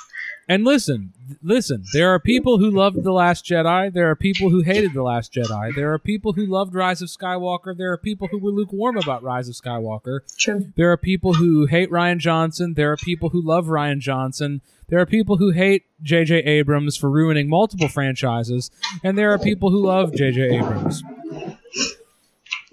[0.49, 1.13] And listen,
[1.43, 3.93] listen, there are people who loved The Last Jedi.
[3.93, 5.75] There are people who hated The Last Jedi.
[5.75, 7.77] There are people who loved Rise of Skywalker.
[7.77, 10.21] There are people who were lukewarm about Rise of Skywalker.
[10.39, 10.73] True.
[10.77, 12.75] There are people who hate Rian Johnson.
[12.75, 14.63] There are people who love Rian Johnson.
[14.89, 16.37] There are people who hate J.J.
[16.45, 18.71] Abrams for ruining multiple franchises.
[19.03, 20.59] And there are people who love J.J.
[20.59, 21.03] Abrams.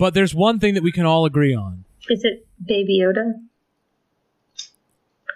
[0.03, 3.35] But there's one thing that we can all agree on Is it Baby Yoda?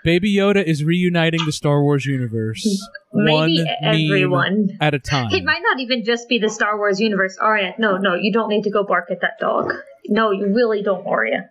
[0.04, 2.68] Baby Yoda is reuniting the Star Wars universe.
[3.14, 4.78] Maybe one everyone.
[4.82, 5.32] at a time.
[5.32, 7.38] It might not even just be the Star Wars universe.
[7.38, 9.72] Arya, no, no, you don't need to go bark at that dog.
[10.10, 11.50] No, you really don't, Arya.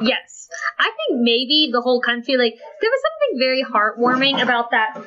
[0.00, 0.48] Yes,
[0.78, 5.04] I think maybe the whole country, like, there was something very heartwarming about that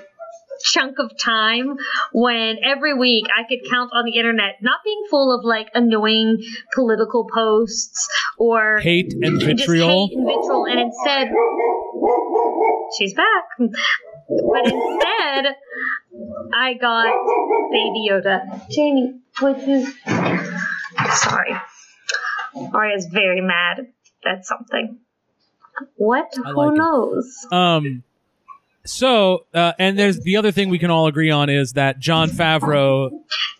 [0.63, 1.77] chunk of time
[2.13, 6.37] when every week I could count on the internet not being full of like annoying
[6.73, 10.07] political posts or Hate and vitriol.
[10.07, 11.29] hate and vitriol, and instead,
[12.97, 13.43] she's back.
[13.59, 15.55] But instead,
[16.53, 17.13] I got
[17.71, 18.69] Baby Yoda.
[18.69, 19.87] Jamie, would you?
[21.13, 21.55] Sorry,
[22.73, 23.87] Arya's very mad
[24.25, 24.97] at something.
[25.95, 26.33] What?
[26.43, 26.77] I Who like it.
[26.77, 27.47] knows?
[27.51, 28.03] Um.
[28.87, 32.29] So, uh, and there's the other thing we can all agree on is that Jon
[32.29, 33.11] Favreau,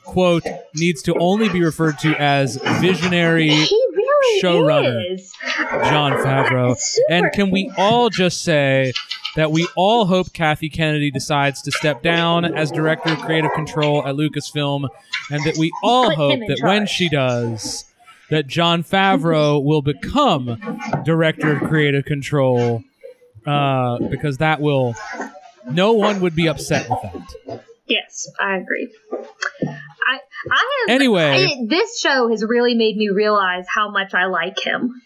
[0.05, 0.43] quote,
[0.75, 5.13] needs to only be referred to as visionary really showrunner.
[5.13, 5.31] is.
[5.69, 6.77] Jon Favreau.
[7.09, 8.93] And can we all just say
[9.35, 14.05] that we all hope Kathy Kennedy decides to step down as director of creative control
[14.05, 14.87] at Lucasfilm,
[15.29, 17.85] and that we all Put hope that when she does,
[18.29, 20.59] that Jon Favreau will become
[21.05, 22.83] director of creative control,
[23.47, 24.95] uh, because that will.
[25.69, 27.63] No one would be upset with that.
[27.87, 28.89] Yes, I agree.
[29.63, 30.19] I
[30.51, 31.45] I have Anyway.
[31.45, 35.01] I- this show has really made me realize how much I like him.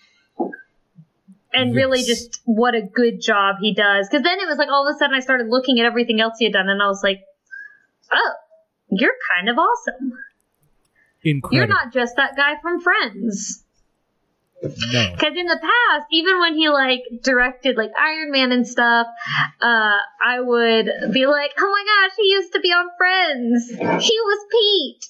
[1.53, 4.07] And really just what a good job he does.
[4.07, 6.35] Because then it was like all of a sudden I started looking at everything else
[6.39, 7.23] he had done and I was like,
[8.11, 8.31] oh,
[8.89, 10.13] you're kind of awesome.
[11.23, 11.57] Incredible.
[11.57, 13.63] You're not just that guy from Friends.
[14.61, 15.11] No.
[15.13, 19.07] Because in the past, even when he like directed like Iron Man and stuff,
[19.61, 23.69] uh, I would be like, "Oh my gosh, he used to be on Friends.
[23.69, 25.05] He was Pete."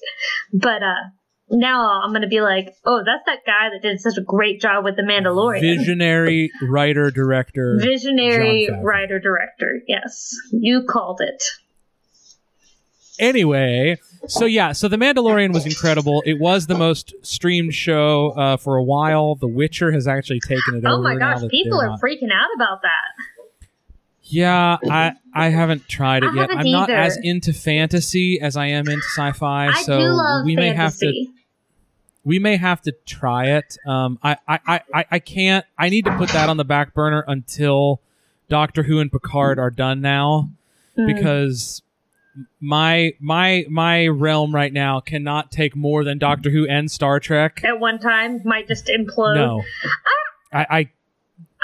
[0.54, 1.04] But uh,
[1.50, 4.84] now I'm gonna be like, "Oh, that's that guy that did such a great job
[4.86, 7.78] with The Mandalorian." Visionary writer director.
[7.82, 9.82] Visionary writer director.
[9.88, 11.44] Yes, you called it.
[13.22, 13.98] Anyway,
[14.28, 16.22] so yeah, so The Mandalorian was incredible.
[16.26, 19.36] It was the most streamed show uh, for a while.
[19.36, 21.00] The Witcher has actually taken it Oh over.
[21.00, 23.26] Oh my gosh, people they're not- freaking out about that.
[24.24, 26.50] Yeah, I I haven't tried it I yet.
[26.52, 30.96] I'm not as into fantasy as I am into sci-fi, I so we may have
[30.98, 31.28] to
[32.24, 33.78] we may have to try it.
[33.86, 34.60] Um, I, I,
[34.94, 35.66] I, I- can't.
[35.78, 38.00] I need to put that on the back burner until
[38.48, 40.50] Doctor Who and Picard are done now,
[40.96, 41.08] Hmm.
[41.08, 41.82] because
[42.60, 47.62] my my my realm right now cannot take more than Doctor Who and Star Trek.
[47.64, 49.36] At one time, might just implode.
[49.36, 49.64] No,
[50.54, 50.90] I, I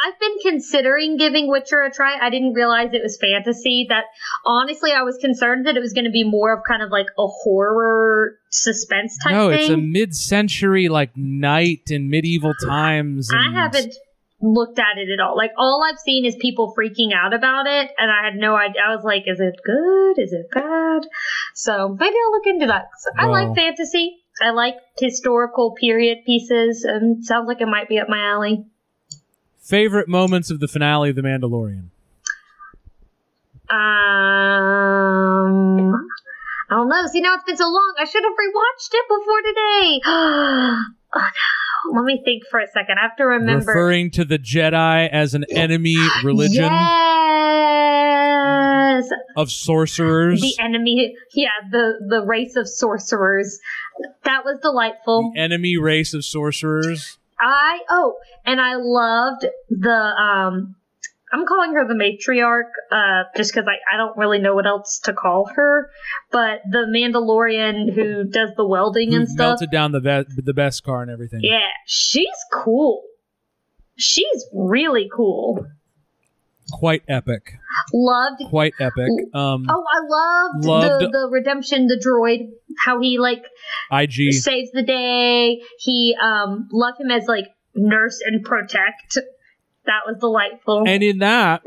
[0.06, 2.20] I've been considering giving Witcher a try.
[2.22, 3.88] I didn't realize it was fantasy.
[3.90, 4.06] That
[4.46, 7.08] honestly, I was concerned that it was going to be more of kind of like
[7.18, 9.50] a horror suspense type no.
[9.50, 9.60] thing.
[9.60, 13.30] It's a mid-century like knight in medieval times.
[13.34, 13.96] I haven't
[14.42, 15.36] looked at it at all.
[15.36, 18.82] Like all I've seen is people freaking out about it, and I had no idea.
[18.86, 20.20] I was like, "Is it good?
[20.20, 21.08] Is it bad?"
[21.54, 22.90] So maybe I'll look into that.
[23.00, 24.24] So I like fantasy.
[24.42, 28.66] I like historical period pieces, and sounds like it might be up my alley.
[29.60, 31.90] Favorite moments of the finale of The Mandalorian.
[33.70, 33.78] Um,
[36.70, 37.06] I don't know.
[37.08, 37.96] See, now it's been so long.
[38.00, 40.02] I should have rewatched it before today.
[40.06, 40.86] oh
[41.16, 41.67] no.
[41.94, 42.98] Let me think for a second.
[43.00, 43.66] I have to remember.
[43.72, 46.72] Referring to the Jedi as an enemy religion
[48.98, 50.42] Yes, of sorcerers.
[50.42, 51.16] the enemy.
[51.34, 53.60] Yeah, the the race of sorcerers.
[54.24, 55.32] That was delightful.
[55.34, 57.18] the enemy race of sorcerers.
[57.40, 58.16] I oh,
[58.46, 60.76] and I loved the um.
[61.38, 65.00] I'm calling her the matriarch, uh, just because I, I don't really know what else
[65.06, 65.90] to call her.
[66.32, 69.38] But the Mandalorian who does the welding Who and stuff.
[69.60, 71.42] melted down the be- the beskar and everything.
[71.44, 73.04] Yeah, she's cool.
[73.98, 75.66] She's really cool.
[76.72, 77.54] Quite epic.
[77.94, 78.42] Loved.
[78.50, 79.10] Quite epic.
[79.34, 82.50] Um, Oh, I loved, the Loved- the redemption, the droid.
[82.84, 83.44] How he like
[83.92, 84.34] IG.
[84.34, 85.62] saves the day.
[85.80, 89.18] He um loved him as like nurse and protect.
[89.88, 90.84] That was delightful.
[90.88, 91.64] And in that,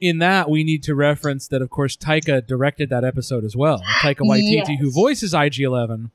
[0.00, 3.82] in that, we need to reference that, of course, Taika directed that episode as well.
[4.02, 6.10] Taika Waititi, who voices IG-11,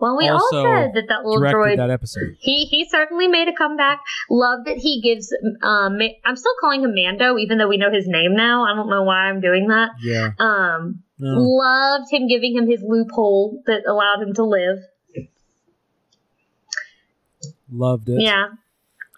[0.00, 1.76] well, we also all said that that little droid.
[1.76, 2.36] that episode.
[2.40, 4.00] He he certainly made a comeback.
[4.30, 5.30] Love that he gives.
[5.62, 8.64] Um, I'm still calling him Mando, even though we know his name now.
[8.64, 9.90] I don't know why I'm doing that.
[10.02, 10.30] Yeah.
[10.38, 11.34] Um, No.
[11.38, 14.78] loved him giving him his loophole that allowed him to live.
[17.70, 18.22] Loved it.
[18.22, 18.46] Yeah.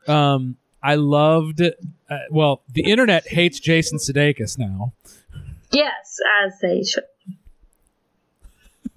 [0.09, 1.61] Um, I loved.
[1.62, 4.93] Uh, well, the internet hates Jason Sudeikis now
[5.70, 7.05] Yes, as they should.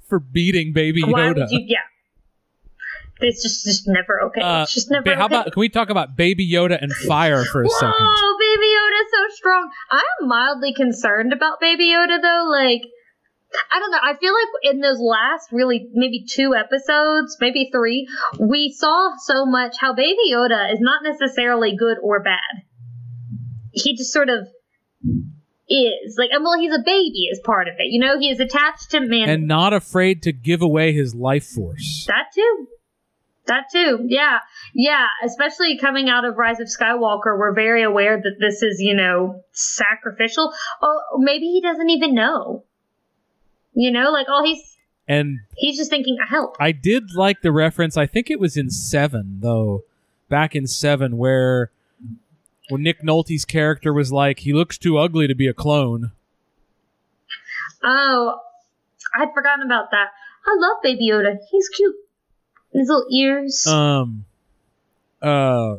[0.08, 1.48] for beating Baby Why Yoda.
[1.50, 1.60] you?
[1.68, 1.78] Yeah.
[3.22, 4.42] It's just just never okay.
[4.42, 5.36] Uh, it's just never ba- how okay.
[5.36, 7.94] about can we talk about Baby Yoda and fire for a second?
[7.98, 9.72] Whoa, Baby Yoda's so strong.
[9.92, 12.46] I am mildly concerned about Baby Yoda though.
[12.52, 12.82] Like,
[13.72, 13.99] I don't know.
[14.01, 18.08] I feel like in those last really maybe two episodes, maybe three,
[18.39, 22.64] we saw so much how Baby Yoda is not necessarily good or bad.
[23.72, 24.47] He just sort of
[25.70, 26.16] is.
[26.18, 27.88] Like, and well, he's a baby is part of it.
[27.88, 29.30] You know, he is attached to man.
[29.30, 32.06] and not afraid to give away his life force.
[32.08, 32.68] that too.
[33.47, 34.06] That too.
[34.08, 34.39] Yeah.
[34.74, 35.06] Yeah.
[35.24, 39.41] Especially coming out of Rise of Skywalker, we're very aware that this is, you know,
[39.51, 40.51] sacrificial.
[40.82, 42.64] Or maybe he doesn't even know.
[43.76, 46.56] You know, like, oh, he's And he's just thinking, help.
[46.60, 47.98] I did like the reference.
[47.98, 49.84] I think it was in seven though,
[50.30, 51.72] back in seven, where
[52.70, 56.12] when Nick Nolte's character was like, "He looks too ugly to be a clone."
[57.84, 58.40] Oh,
[59.14, 60.08] I'd forgotten about that.
[60.48, 61.38] I love Baby Yoda.
[61.52, 61.96] He's cute.
[62.74, 63.68] His little ears.
[63.68, 64.26] Um,
[65.22, 65.76] uh,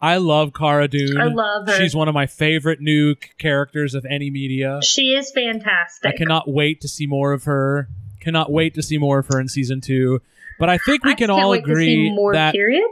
[0.00, 1.18] I love Cara Dune.
[1.20, 1.74] I love her.
[1.74, 4.80] She's one of my favorite new characters of any media.
[4.82, 6.10] she is fantastic.
[6.10, 7.88] I cannot wait to see more of her.
[8.20, 10.20] Cannot wait to see more of her in season two.
[10.58, 12.86] But I think we I can all agree more that period.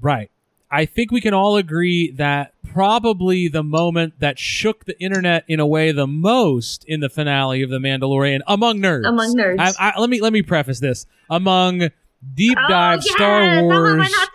[0.00, 0.30] Right.
[0.70, 5.60] I think we can all agree that probably the moment that shook the internet in
[5.60, 9.08] a way the most in the finale of The Mandalorian among nerds.
[9.08, 9.56] Among nerds.
[9.58, 11.90] I, I, let me let me preface this among
[12.34, 13.14] deep dive oh, yes!
[13.14, 14.26] Star I Wars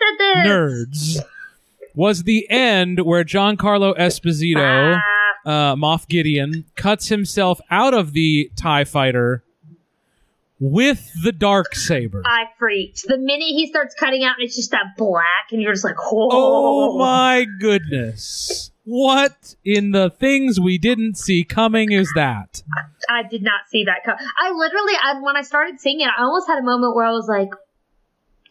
[0.45, 1.19] nerds
[1.93, 4.99] was the end where Giancarlo Esposito,
[5.45, 9.43] Ah, uh, Moff Gideon, cuts himself out of the Tie Fighter
[10.59, 12.21] with the dark saber.
[12.25, 13.03] I freaked.
[13.07, 16.29] The minute he starts cutting out, it's just that black, and you're just like, oh,
[16.31, 18.71] Oh my goodness.
[18.83, 22.63] What in the things we didn't see coming is that?
[23.09, 24.17] I did not see that come.
[24.39, 27.11] I literally, I, when I started seeing it, I almost had a moment where I
[27.11, 27.49] was like,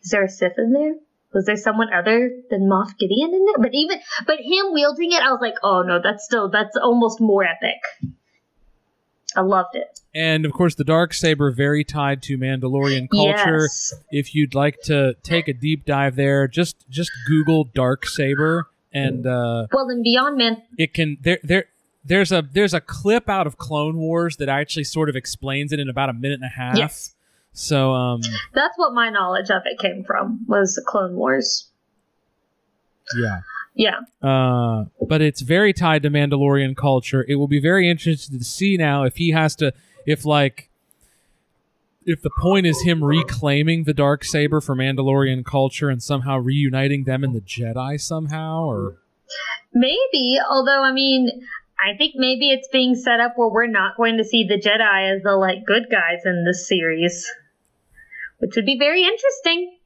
[0.03, 0.94] "Is there a Sith in there?
[1.32, 5.22] Was there someone other than Moff Gideon in there?" But even, but him wielding it,
[5.22, 7.80] I was like, "Oh no, that's still that's almost more epic."
[9.36, 10.01] I loved it.
[10.14, 13.62] And of course, the dark saber very tied to Mandalorian culture.
[13.62, 13.94] Yes.
[14.11, 19.26] If you'd like to take a deep dive there, just just Google dark saber, and
[19.26, 21.66] uh, Well, then Beyond Man, it can there there.
[22.05, 25.78] There's a there's a clip out of Clone Wars that actually sort of explains it
[25.78, 26.76] in about a minute and a half.
[26.76, 27.14] Yes.
[27.53, 28.20] So um
[28.55, 31.68] that's what my knowledge of it came from was the Clone Wars.
[33.16, 33.40] yeah.
[33.74, 34.01] Yeah.
[34.20, 37.24] Uh, but it's very tied to Mandalorian culture.
[37.28, 39.72] It will be very interesting to see now if he has to,
[40.07, 40.68] if like,
[42.05, 47.05] if the point is him reclaiming the dark saber for Mandalorian culture and somehow reuniting
[47.05, 48.96] them in the Jedi somehow, or
[49.72, 51.30] Maybe, although I mean,
[51.78, 55.14] I think maybe it's being set up where we're not going to see the Jedi
[55.16, 57.30] as the like good guys in this series,
[58.41, 59.76] which would be very interesting.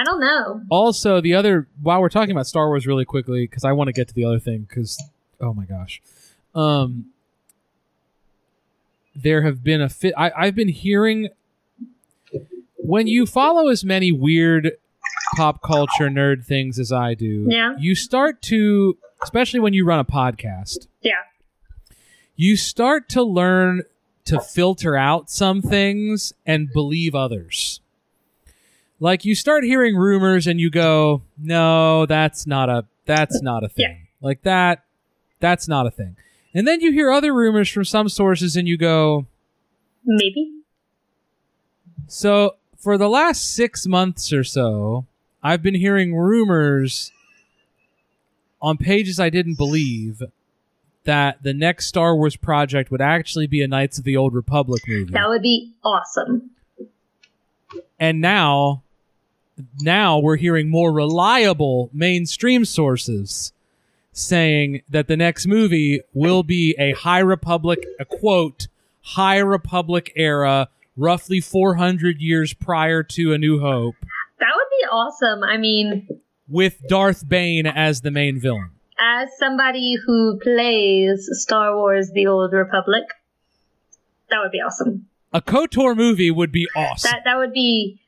[0.00, 0.62] I don't know.
[0.68, 1.68] also the other.
[1.80, 4.24] While we're talking about Star Wars really quickly, because I want to get to the
[4.24, 5.00] other thing, because
[5.40, 6.02] oh my gosh,
[6.54, 7.06] um,
[9.14, 10.12] there have been a fit.
[10.16, 11.28] I, I've been hearing
[12.76, 14.72] when you follow as many weird
[15.36, 17.74] pop culture nerd things as I do, Yeah.
[17.78, 21.12] you start to, especially when you run a podcast, Yeah.
[22.36, 23.82] you start to learn
[24.26, 27.80] to filter out some things and believe others.
[29.00, 33.68] Like you start hearing rumors and you go, "No, that's not a that's not a
[33.68, 34.26] thing." Yeah.
[34.26, 34.84] Like that
[35.40, 36.16] that's not a thing.
[36.54, 39.26] And then you hear other rumors from some sources and you go,
[40.06, 40.52] Maybe.
[42.06, 45.06] So, for the last six months or so,
[45.42, 47.12] I've been hearing rumors
[48.62, 50.22] on pages I didn't believe
[51.06, 54.82] that the next Star Wars project would actually be a Knights of the Old Republic
[54.86, 55.12] movie.
[55.12, 56.50] That would be awesome.
[57.98, 58.82] and now,
[59.80, 63.52] now we're hearing more reliable mainstream sources
[64.12, 68.68] saying that the next movie will be a High Republic, a quote,
[69.02, 73.94] High Republic era, roughly 400 years prior to A New Hope.
[74.40, 75.44] That would be awesome.
[75.44, 76.08] I mean,
[76.48, 78.70] with Darth Bane as the main villain.
[78.98, 83.04] As somebody who plays Star Wars The Old Republic,
[84.30, 85.06] that would be awesome.
[85.32, 87.10] A KOTOR movie would be awesome.
[87.10, 88.00] That that would be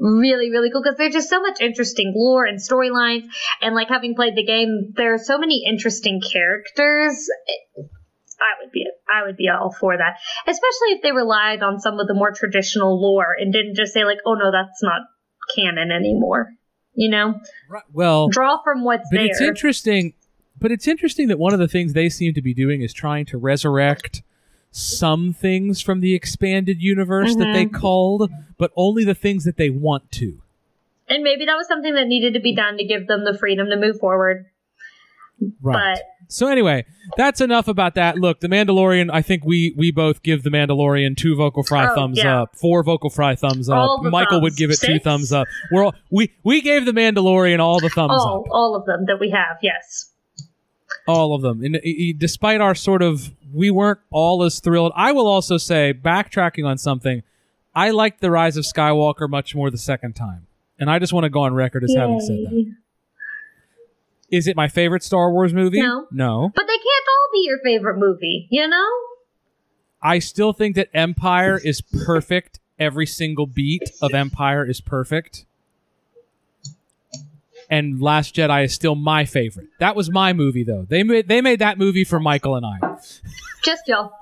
[0.00, 3.24] really really cool because there's just so much interesting lore and storylines
[3.60, 7.28] and like having played the game there are so many interesting characters
[7.76, 11.98] i would be i would be all for that especially if they relied on some
[11.98, 15.00] of the more traditional lore and didn't just say like oh no that's not
[15.56, 16.52] canon anymore
[16.94, 17.34] you know
[17.68, 20.14] Right, well, draw from what's but there it's interesting.
[20.60, 23.26] But it's interesting that one of the things they seem to be doing is trying
[23.26, 24.22] to resurrect
[24.70, 27.74] some things from the expanded universe that they Mm-hmm.
[27.76, 30.42] called, but only the things that they want to.
[31.08, 33.68] and maybe that was something that needed to be done to give them the freedom
[33.70, 34.44] to move forward
[35.62, 35.94] Right.
[35.96, 36.84] but So anyway,
[37.16, 38.16] that's enough about that.
[38.16, 39.08] Look, the Mandalorian.
[39.12, 42.42] I think we we both give the Mandalorian two vocal fry Oh, thumbs yeah.
[42.42, 43.76] up, four vocal fry thumbs up.
[43.78, 45.46] All Michael would give it two thumbs up.
[45.70, 48.50] We're all, we we gave the Mandalorian all the thumbs all up.
[48.52, 50.10] all of them that we have yes
[51.06, 51.62] all of them.
[51.62, 51.80] And uh,
[52.16, 54.92] despite our sort of, we weren't all as thrilled.
[54.94, 57.22] I will also say, backtracking on something,
[57.74, 60.46] I liked the Rise of Skywalker much more the second time,
[60.78, 62.52] and I just want to go on record as having said that.
[62.52, 62.72] Yay.
[64.30, 65.80] Is it my favorite Star Wars movie?
[65.80, 66.06] No.
[66.10, 66.52] No.
[66.54, 68.86] But they can't all be your favorite movie, you know?
[70.02, 72.60] I still think that Empire is perfect.
[72.78, 75.46] Every single beat of Empire is perfect.
[77.70, 79.66] And Last Jedi is still my favorite.
[79.78, 80.86] That was my movie, though.
[80.88, 82.78] They made they made that movie for Michael and I.
[83.62, 84.12] Just y'all.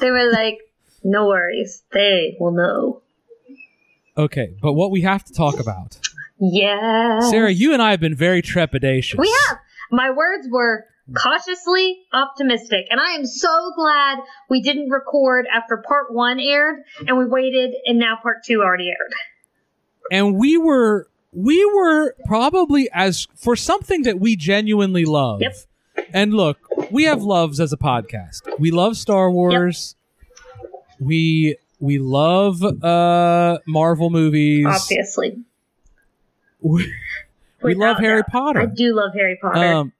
[0.00, 0.58] They were like,
[1.02, 1.82] no worries.
[1.92, 3.02] They will know.
[4.16, 5.98] Okay, but what we have to talk about,
[6.40, 7.20] Yeah.
[7.20, 9.18] Sarah, you and I have been very trepidatious.
[9.18, 9.58] We have.
[9.90, 10.86] My words were
[11.16, 12.86] cautiously optimistic.
[12.90, 14.18] And I am so glad
[14.48, 18.88] we didn't record after part one aired and we waited and now part two already
[18.88, 19.12] aired.
[20.10, 25.40] and we were we were probably as for something that we genuinely love.
[25.42, 25.56] Yep.
[26.12, 26.58] And look,
[26.90, 28.40] we have loves as a podcast.
[28.58, 29.96] We love Star Wars.
[30.60, 30.70] Yep.
[31.00, 34.66] We we love uh Marvel movies.
[34.68, 35.38] Obviously.
[36.66, 36.90] We,
[37.62, 38.30] we love Harry doubt.
[38.30, 38.60] Potter.
[38.60, 39.58] I do love Harry Potter.
[39.58, 39.92] Um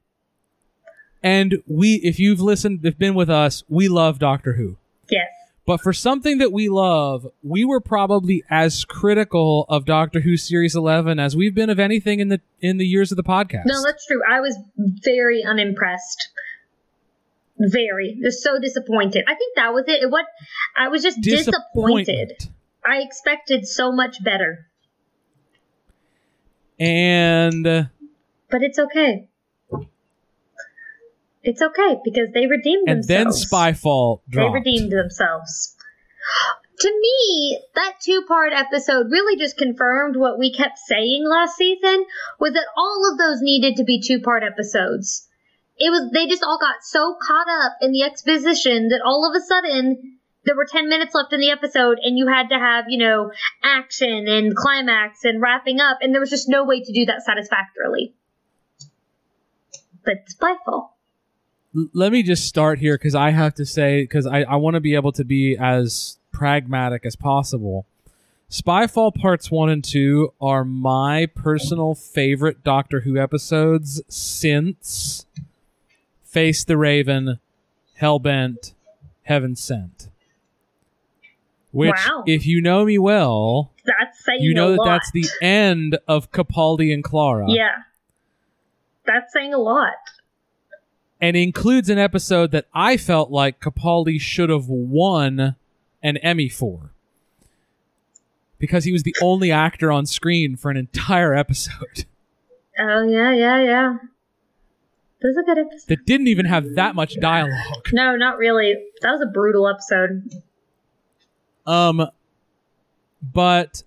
[1.22, 4.76] and we if you've listened if been with us, we love Doctor Who.
[5.10, 5.28] yes.
[5.66, 10.76] But for something that we love, we were probably as critical of Doctor Who series
[10.76, 13.64] 11 as we've been of anything in the in the years of the podcast.
[13.64, 14.20] No, that's true.
[14.28, 16.28] I was very unimpressed.
[17.58, 18.18] Very.
[18.22, 19.24] Just so disappointed.
[19.26, 20.02] I think that was it.
[20.02, 20.26] It what
[20.76, 22.32] I was just disappointed.
[22.86, 24.66] I expected so much better.
[26.78, 27.84] And uh,
[28.50, 29.28] But it's okay.
[31.44, 33.10] It's okay because they redeemed themselves.
[33.10, 33.74] and then.
[33.74, 35.76] Spyfall They redeemed themselves.
[36.80, 42.06] To me, that two-part episode really just confirmed what we kept saying last season
[42.40, 45.28] was that all of those needed to be two-part episodes.
[45.76, 49.36] It was they just all got so caught up in the exposition that all of
[49.36, 52.86] a sudden there were 10 minutes left in the episode and you had to have,
[52.88, 53.32] you know,
[53.62, 57.22] action and climax and wrapping up and there was just no way to do that
[57.22, 58.14] satisfactorily.
[60.04, 60.93] But Spyfall.
[61.92, 64.80] Let me just start here because I have to say because I, I want to
[64.80, 67.86] be able to be as pragmatic as possible.
[68.50, 75.26] Spyfall parts one and two are my personal favorite Doctor Who episodes since
[76.22, 77.40] Face the Raven,
[78.00, 78.74] Hellbent,
[79.22, 80.08] Heaven Sent.
[81.72, 82.22] Which, Wow.
[82.26, 84.84] if you know me well, That's saying you know that lot.
[84.84, 87.46] that's the end of Capaldi and Clara.
[87.48, 87.72] Yeah.
[89.04, 89.94] That's saying a lot.
[91.24, 95.56] And includes an episode that I felt like Capaldi should have won
[96.02, 96.90] an Emmy for.
[98.58, 102.04] Because he was the only actor on screen for an entire episode
[102.78, 103.96] Oh yeah, yeah, yeah.
[105.22, 105.88] This is a good episode.
[105.88, 107.88] that didn't even have that much dialogue.
[107.92, 108.74] No, not really.
[109.00, 110.28] That was a brutal episode.
[111.66, 112.06] Um
[113.22, 113.82] but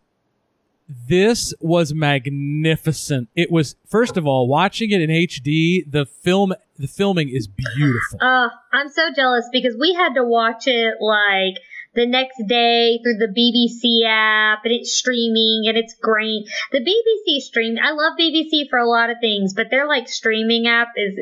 [0.90, 3.30] this was magnificent.
[3.36, 8.20] It was first of all, watching it in HD, the film the filming is beautiful.
[8.22, 11.56] Uh, I'm so jealous because we had to watch it like
[11.96, 16.48] the next day through the BBC app and it's streaming and it's great.
[16.72, 20.68] The BBC stream, I love BBC for a lot of things, but their like streaming
[20.68, 21.18] app is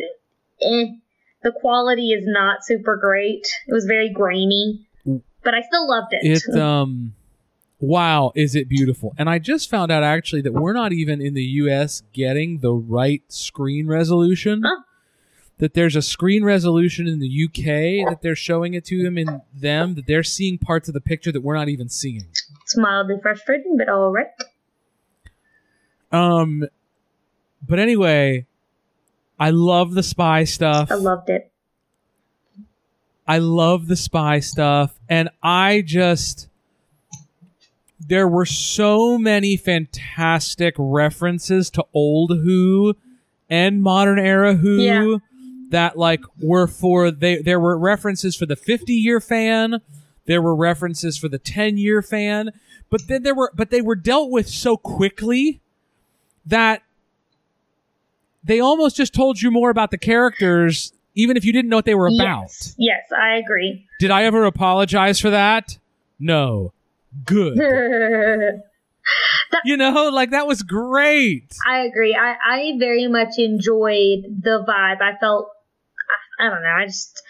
[0.62, 0.86] eh.
[1.44, 3.48] The quality is not super great.
[3.68, 6.44] It was very grainy, but I still loved it.
[6.50, 7.14] it um
[7.80, 11.34] wow is it beautiful and i just found out actually that we're not even in
[11.34, 14.82] the us getting the right screen resolution Huh.
[15.58, 19.42] that there's a screen resolution in the uk that they're showing it to them in
[19.54, 22.26] them that they're seeing parts of the picture that we're not even seeing
[22.62, 24.28] it's mildly frustrating, but all right.
[26.12, 26.66] um
[27.68, 28.46] but anyway
[29.40, 31.52] i love the spy stuff I loved it.
[33.28, 36.48] I love the spy stuff, and I just
[38.08, 42.96] there were so many fantastic references to old Who
[43.50, 45.18] and modern era Who Yeah.
[45.70, 49.82] that like were for they there were references for the 50 year fan,
[50.26, 52.52] there were references for the 10 year fan,
[52.90, 55.62] but then there were but they were dealt with so quickly
[56.46, 56.84] that
[58.44, 61.86] they almost just told you more about the characters even if you didn't know what
[61.86, 62.42] they were about.
[62.44, 63.88] Yes, yes, I agree.
[64.00, 65.78] Did I ever apologize for that?
[66.20, 66.74] No.
[67.24, 67.58] Good.
[69.66, 71.56] you know, like that was great.
[71.68, 72.16] I agree.
[72.16, 75.02] I, I very much enjoyed the vibe.
[75.02, 75.50] I felt,
[76.40, 77.22] I, I don't know, I just,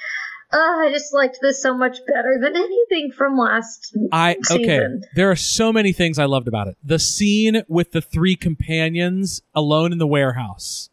[0.52, 4.64] uh, I just liked this so much better than anything from last I okay.
[4.64, 5.04] season.
[5.16, 6.78] There are so many things I loved about it.
[6.84, 10.90] The scene with the three companions alone in the warehouse.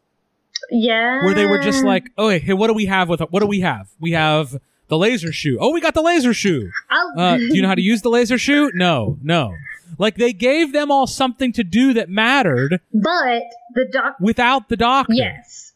[0.70, 1.24] Yeah.
[1.24, 3.60] where they were just like, "Oh, hey, what do we have with what do we
[3.60, 3.90] have?
[4.00, 4.56] We have
[4.88, 5.58] the laser shoe.
[5.60, 6.70] Oh, we got the laser shoe.
[6.90, 8.70] Uh, do you know how to use the laser shoe?
[8.74, 9.54] No, no.
[9.98, 13.42] Like they gave them all something to do that mattered but
[13.74, 15.12] the doc without the doctor.
[15.14, 15.72] Yes.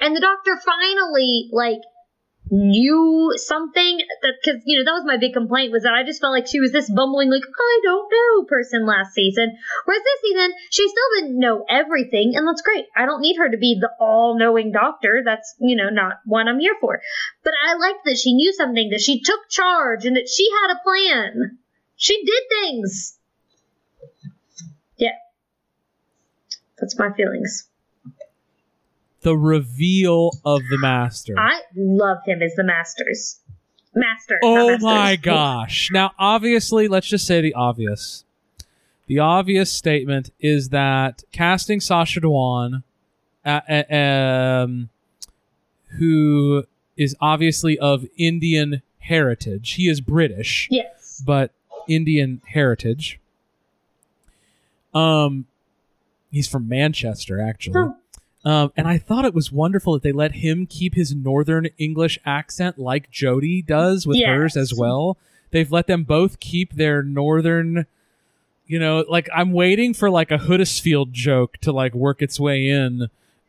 [0.00, 1.80] And the doctor finally, like,
[2.50, 6.20] knew something that, because, you know, that was my big complaint was that I just
[6.20, 9.56] felt like she was this bumbling, like, I don't know person last season.
[9.84, 12.86] Whereas this season, she still didn't know everything, and that's great.
[12.96, 15.22] I don't need her to be the all knowing doctor.
[15.24, 17.00] That's, you know, not what I'm here for.
[17.44, 20.74] But I liked that she knew something, that she took charge, and that she had
[20.74, 21.58] a plan.
[21.96, 23.18] She did things.
[24.96, 25.16] Yeah.
[26.78, 27.68] That's my feelings.
[29.22, 31.34] The reveal of the master.
[31.38, 33.40] I love him as the masters.
[33.94, 34.38] Master.
[34.42, 35.90] Oh my gosh.
[35.92, 38.24] Now, obviously, let's just say the obvious.
[39.08, 42.82] The obvious statement is that casting Sacha Dhawan,
[43.44, 44.88] uh, uh, um,
[45.98, 46.64] who
[46.96, 51.20] is obviously of Indian heritage, he is British, Yes.
[51.26, 51.50] but
[51.88, 53.18] Indian heritage.
[54.94, 55.46] Um,
[56.30, 57.80] he's from Manchester, actually.
[57.80, 57.96] Oh.
[58.44, 62.18] Um, and I thought it was wonderful that they let him keep his northern English
[62.24, 64.28] accent like Jodie does with Yes.
[64.28, 65.18] hers as well.
[65.50, 67.84] They've let them both keep their northern,
[68.66, 72.68] you know, like I'm waiting for like a Huddersfield joke to like work its way
[72.68, 73.08] in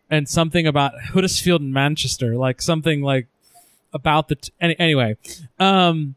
[0.09, 3.27] and something about Huddersfield and Manchester, like something like
[3.93, 5.15] about the t- any, anyway.
[5.57, 6.15] Um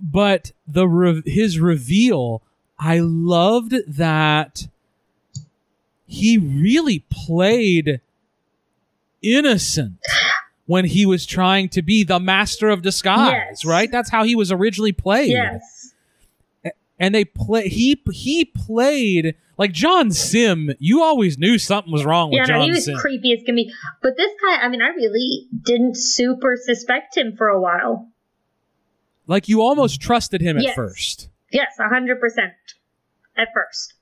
[0.00, 2.40] but the re- his reveal,
[2.78, 4.68] I loved that
[6.06, 8.00] he really played
[9.22, 9.94] innocent
[10.66, 13.64] when he was trying to be the master of disguise, Yes.
[13.64, 13.90] right?
[13.90, 15.30] That's how he was originally played.
[15.30, 15.94] Yes.
[16.98, 22.30] And they play he he played like John Simm, you always knew something was wrong
[22.30, 22.96] with Yeah, John no, he was Simm.
[22.98, 23.72] creepy as can be.
[24.00, 28.08] But this guy, I mean, I really didn't super suspect him for a while.
[29.26, 30.74] like you almost trusted him at Yes.
[30.76, 31.28] first.
[31.50, 32.52] Yes, a hundred percent.
[33.36, 33.94] At first.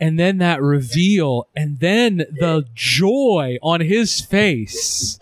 [0.00, 5.18] And then that reveal and then the joy on his face.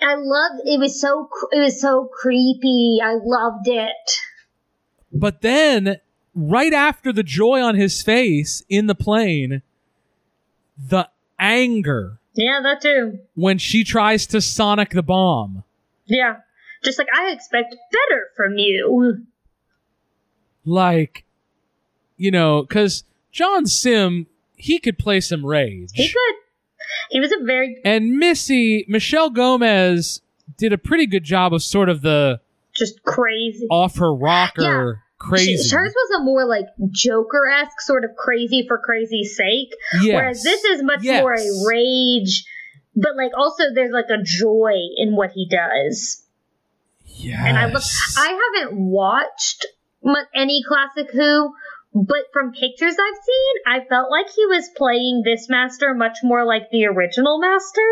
[0.00, 2.98] I love it was so it was so creepy.
[3.04, 3.92] I loved it.
[5.12, 5.98] But then,
[6.34, 9.60] right after the joy on his face in the plane,
[10.78, 11.08] the
[11.38, 13.18] anger Yeah, that too.
[13.34, 15.64] when she tries to sonic the bomb.
[16.06, 16.36] Yeah.
[16.82, 19.24] Just like I expect better from you.
[20.64, 21.24] Like,
[22.16, 24.26] you know, because John Simm,
[24.56, 25.90] he could play some rage.
[25.94, 26.34] He could.
[27.10, 30.20] He was a very And Missy, Michelle Gomez
[30.58, 32.40] did a pretty good job of sort of the
[32.76, 33.66] just crazy.
[33.70, 35.56] off her rocker crazy.
[35.68, 39.74] She- hers was a more like Joker esque sort of crazy for crazy's sake.
[40.02, 40.14] yes.
[40.14, 41.22] Whereas this is much Yes.
[41.22, 42.44] more a rage,
[42.96, 46.22] but like also there's like a joy in what he does.
[47.06, 47.40] Yes.
[47.46, 47.82] And I look,
[48.18, 49.66] I haven't watched
[50.34, 51.54] any classic Who,
[51.94, 56.44] but from pictures I've seen, I felt like he was playing this master much more
[56.44, 57.82] like the original master.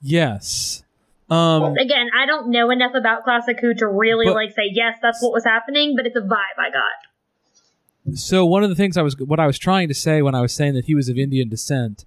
[0.00, 0.82] yes.
[1.30, 4.96] Um, Again, I don't know enough about classic Who to really But- like say yes,
[5.02, 8.16] that's what was happening, but it's a vibe I got.
[8.16, 10.40] so one of the things I was what I was trying to say when I
[10.40, 12.06] was saying that he was of Indian descent,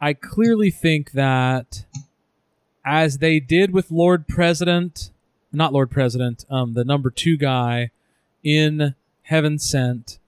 [0.00, 1.84] I clearly think that
[2.86, 5.10] as they did with Lord President,
[5.52, 7.90] not Lord President, um, the number two guy
[8.42, 8.94] in
[9.24, 10.18] Heaven Sent,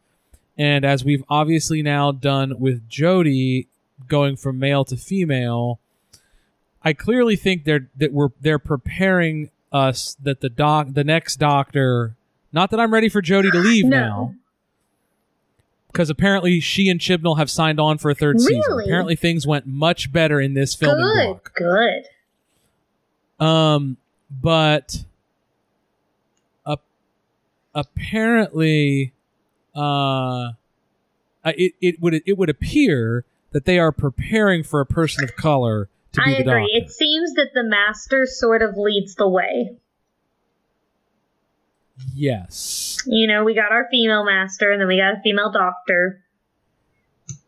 [0.58, 3.66] and as we've obviously now done with Jodie
[4.08, 5.78] going from male to female,
[6.82, 12.14] I clearly think they're that we're they're preparing us that the doc the next doctor
[12.52, 13.96] not that I'm ready for Jodie to leave No.
[13.98, 14.34] now
[15.92, 18.80] because apparently she and Chibnall have signed on for a third season.
[18.84, 21.54] Apparently things went much better in this filming Good, block.
[21.54, 23.44] good.
[23.44, 23.96] Um,
[24.30, 25.04] but
[27.76, 29.12] apparently,
[29.76, 30.52] uh,
[31.44, 35.88] it it would it would appear that they are preparing for a person of color
[36.12, 36.50] to be the doctor.
[36.50, 36.74] I the agree.
[36.74, 36.84] doctor.
[36.84, 39.76] It seems that the master sort of leads the way.
[42.14, 42.98] yes.
[43.06, 46.24] You know, we got our female master, and then we got a female doctor,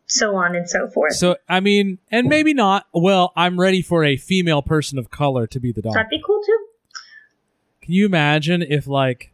[0.05, 1.15] so on and so forth.
[1.15, 2.87] So I mean, and maybe not.
[2.93, 5.97] Well, I'm ready for a female person of color to be the doctor.
[5.97, 6.65] That'd be cool too.
[7.81, 9.33] Can you imagine if like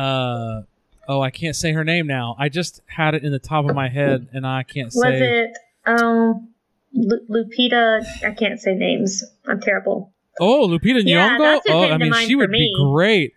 [0.00, 0.62] uh
[1.08, 2.36] oh I can't say her name now.
[2.38, 5.10] I just had it in the top of my head and I can't say.
[5.10, 5.50] Was it
[5.86, 6.48] um
[6.92, 8.02] Lu- Lupita?
[8.24, 9.22] I can't say names.
[9.46, 10.12] I'm terrible.
[10.40, 11.60] Oh, Lupita Yeah, Nyong'o?
[11.68, 12.58] Oh, I mean she would me.
[12.74, 13.34] be great.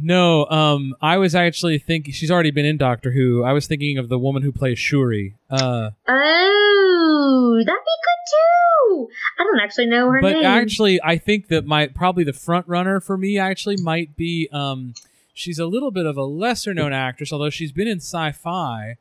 [0.00, 3.42] No, um, I was actually thinking she's already been in Doctor Who.
[3.42, 5.34] I was thinking of the woman who plays Shuri.
[5.50, 9.08] Uh, Oh, that'd be good too.
[9.40, 10.42] I don't actually know her but name.
[10.42, 14.48] But actually, I think that my probably the front runner for me actually might be
[14.52, 14.94] um,
[15.38, 18.96] she's a little bit of a lesser known actress, although she's been in sci-fi.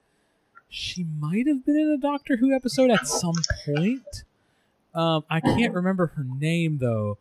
[0.69, 3.35] She might have been in a Doctor Who episode at some
[3.65, 4.23] point.
[4.93, 7.17] Um, I can't remember her name though.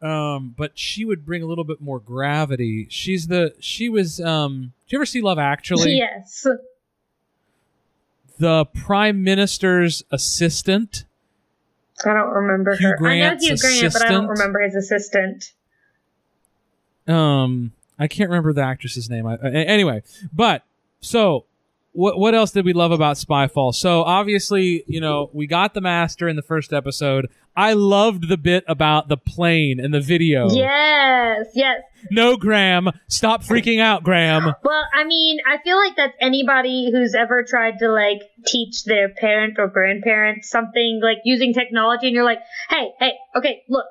[0.00, 2.86] Um, but she would bring a little bit more gravity.
[2.90, 4.72] She's the she was um.
[4.86, 5.96] Did you ever see Love Actually?
[5.96, 6.46] yes.
[8.38, 11.04] The Prime Minister's assistant.
[12.04, 12.96] I don't remember Hugh her.
[12.96, 15.52] Grant's I know Hugh Grant, but I don't remember his assistant.
[17.08, 19.26] um i can't remember the actress's name.
[19.26, 20.02] I, a- anyway
[20.32, 20.62] but
[21.00, 21.44] so
[21.92, 23.74] what what else did we love about spyfall?
[23.74, 27.28] So obviously you know we got the master in the first episode.
[27.56, 30.48] I loved the bit about the plane and the video.
[30.48, 31.80] Yes, yes.
[32.12, 32.90] no graham.
[33.08, 34.54] Stop freaking out graham.
[34.62, 39.08] Well, I mean, I feel like that's anybody who's ever tried to like teach their
[39.08, 43.86] parent or grandparent something like using technology, and you're like, hey, hey, okay, look,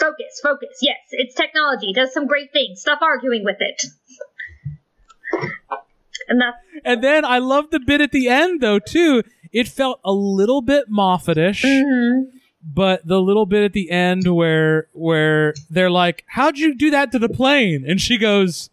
[0.00, 0.78] focus, focus.
[0.80, 2.80] Yes, it's technology, it does some great things.
[2.80, 3.82] Stop arguing with it.
[6.28, 10.00] And that's and then i love the bit at the end though too it felt
[10.04, 12.26] a little bit moffatish mhm.
[12.62, 17.12] but the little bit at the end where where they're like, "How'd you do that
[17.12, 18.70] to the plane?" and she goes,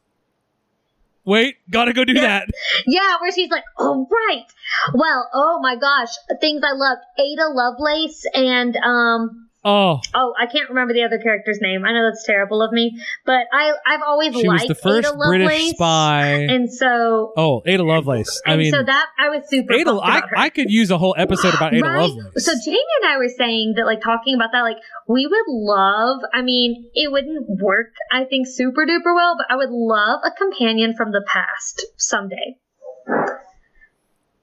[1.26, 2.50] "Wait, gotta go do that."
[2.88, 4.46] yeah, where she's like, oh right.
[4.94, 6.10] Well, oh my gosh,
[6.42, 9.43] things I loved: Ada Lovelace and um.
[9.66, 11.86] Oh, Oh, I can't remember the other character's name.
[11.86, 15.08] I know that's terrible of me, but I I've always she was liked the first
[15.08, 16.26] Ada Lovelace, British spy.
[16.26, 18.42] and so oh, Ada Lovelace.
[18.46, 19.74] I mean, so that I was super.
[19.74, 19.92] Ada.
[20.04, 20.22] I.
[20.36, 22.02] I could use a whole episode about Ada Right?
[22.10, 22.46] Lovelace.
[22.46, 24.78] So Jamie and I were saying that, like, talking about that, like,
[25.08, 26.22] we would love.
[26.34, 30.32] I mean, it wouldn't work, I think, super duper well, but I would love a
[30.38, 32.58] companion from the past someday.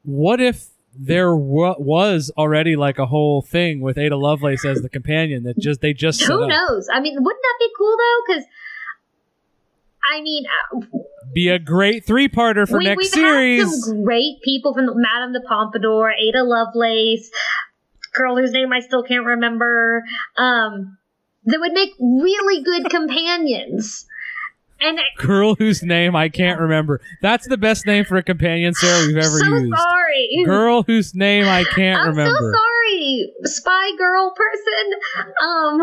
[0.03, 0.69] what if
[0.99, 5.59] there wa- was already like a whole thing with Ada Lovelace as the companion that
[5.59, 6.89] just they just Who knows?
[6.93, 8.35] I mean, wouldn't that be cool though?
[8.35, 8.45] Because
[10.13, 10.99] I mean, uh,
[11.33, 13.61] Be a great three-parter for we, next we've series.
[13.63, 17.31] had some great people from Madame de Pompadour, Ada Lovelace,
[18.15, 20.03] girl whose name I still can't remember.
[20.37, 20.97] Um,
[21.45, 24.07] that would make really good companions.
[24.83, 27.01] And Girl whose name I can't remember.
[27.21, 29.77] That's the best name for a companion Sarah we've ever so used.
[29.77, 30.43] sorry.
[30.47, 32.35] Girl whose name I can't remember.
[32.35, 34.93] I'm so sorry, spy girl person.
[35.43, 35.81] Um,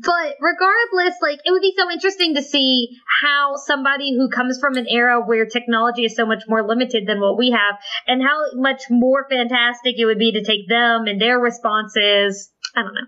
[0.00, 4.76] but regardless, like it would be so interesting to see how somebody who comes from
[4.76, 8.42] an era where technology is so much more limited than what we have, and how
[8.54, 12.50] much more fantastic it would be to take them and their responses.
[12.74, 13.06] I don't know.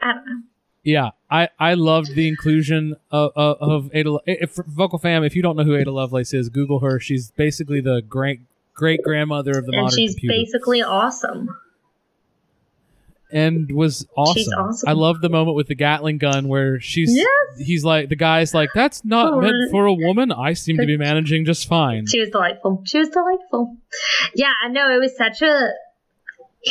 [0.00, 0.42] I don't know.
[0.82, 4.18] Yeah, I, I loved the inclusion of, of, of Ada.
[4.26, 7.00] If, Vocal fam, if you don't know who Ada Lovelace is, Google her.
[7.00, 8.40] She's basically the great
[8.74, 11.48] great grandmother of the and modern she's computer, basically awesome.
[13.32, 14.34] and was awesome.
[14.34, 14.88] She's awesome.
[14.88, 17.28] I love the moment with the Gatling gun where she's Yes.
[17.58, 20.30] he's like the guy's like that's not Oh, meant for a woman.
[20.32, 22.06] I seem to be managing just fine.
[22.06, 22.82] She was delightful.
[22.84, 23.76] She was delightful.
[24.34, 25.70] Yeah, I know it was such a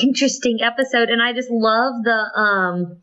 [0.02, 3.03] interesting episode, and I just love the um.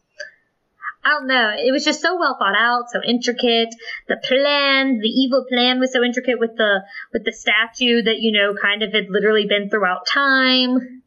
[1.03, 1.53] I don't know.
[1.57, 3.75] It was just so well thought out, so intricate.
[4.09, 6.83] The plan, the evil plan, was so intricate with the
[7.13, 11.03] with the statue that you know kind of had literally been throughout time.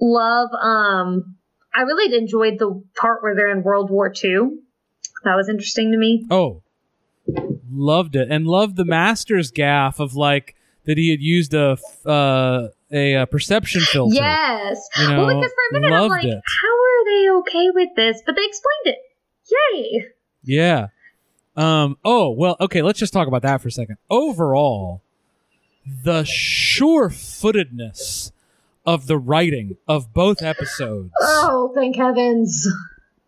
[0.00, 0.50] Love.
[0.60, 1.36] Um,
[1.74, 4.58] I really enjoyed the part where they're in World War II.
[5.24, 6.26] That was interesting to me.
[6.30, 6.62] Oh,
[7.70, 10.54] loved it, and loved the master's gaff of like
[10.84, 14.14] that he had used a uh, a, uh perception filter.
[14.16, 14.86] Yes.
[14.98, 16.42] You know, well, because for a minute I'm loved like, it.
[16.62, 16.71] how
[17.12, 18.22] they okay with this?
[18.24, 18.98] But they explained it.
[19.50, 20.06] Yay.
[20.44, 20.86] Yeah.
[21.56, 21.96] Um.
[22.04, 22.56] Oh well.
[22.60, 22.82] Okay.
[22.82, 23.96] Let's just talk about that for a second.
[24.10, 25.02] Overall,
[26.04, 28.32] the sure-footedness
[28.86, 32.66] of the writing of both episodes Oh, thank heavens.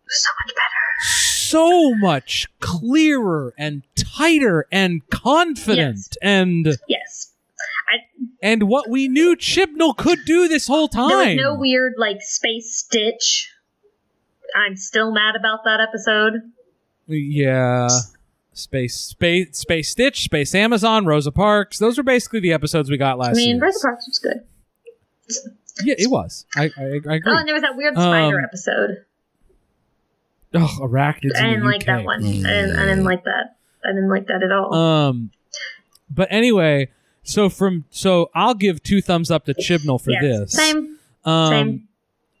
[0.07, 1.07] So much better.
[1.07, 6.09] so much clearer and tighter and confident Yes.
[6.21, 7.31] and Yes.
[7.91, 7.97] I,
[8.41, 11.37] and what we knew Chibnall could do this whole time.
[11.37, 13.51] There was no weird like space stitch.
[14.55, 16.33] I'm still mad about that episode.
[17.07, 17.87] Yeah.
[18.53, 21.77] Space, space, space Stitch, Space Amazon, Rosa Parks.
[21.77, 23.59] Those were basically the episodes we got last I mean, year.
[23.59, 24.43] Rosa Parks was good.
[25.83, 26.45] Yeah, it was.
[26.55, 27.21] I, I, I agree.
[27.25, 29.05] Oh, and there was that weird spider Um, episode.
[30.53, 31.35] Oh, arachnids.
[31.35, 31.85] I didn't the like UK.
[31.87, 32.23] that one.
[32.23, 33.57] I didn't, I didn't like that.
[33.83, 34.73] I didn't like that at all.
[34.73, 35.31] Um,
[36.09, 36.89] but anyway,
[37.23, 40.21] so from so I'll give two thumbs up to Chibnall for yes.
[40.21, 40.53] this.
[40.53, 40.97] Same.
[41.25, 41.87] Um, same.